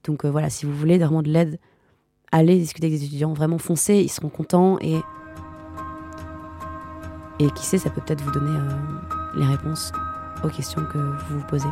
Donc 0.03 0.25
euh, 0.25 0.29
voilà, 0.29 0.49
si 0.49 0.65
vous 0.65 0.75
voulez 0.75 0.97
vraiment 0.97 1.21
de 1.21 1.29
l'aide, 1.29 1.59
allez 2.31 2.57
discuter 2.57 2.87
avec 2.87 2.99
des 2.99 3.05
étudiants, 3.05 3.33
vraiment 3.33 3.57
foncez, 3.57 3.95
ils 3.95 4.09
seront 4.09 4.29
contents 4.29 4.77
et 4.81 4.99
et 7.39 7.49
qui 7.51 7.65
sait, 7.65 7.79
ça 7.79 7.89
peut 7.89 8.01
peut-être 8.05 8.21
vous 8.21 8.31
donner 8.31 8.55
euh, 8.55 9.39
les 9.39 9.45
réponses 9.45 9.91
aux 10.43 10.49
questions 10.49 10.83
que 10.85 10.97
vous 10.97 11.39
vous 11.39 11.47
posez. 11.47 11.69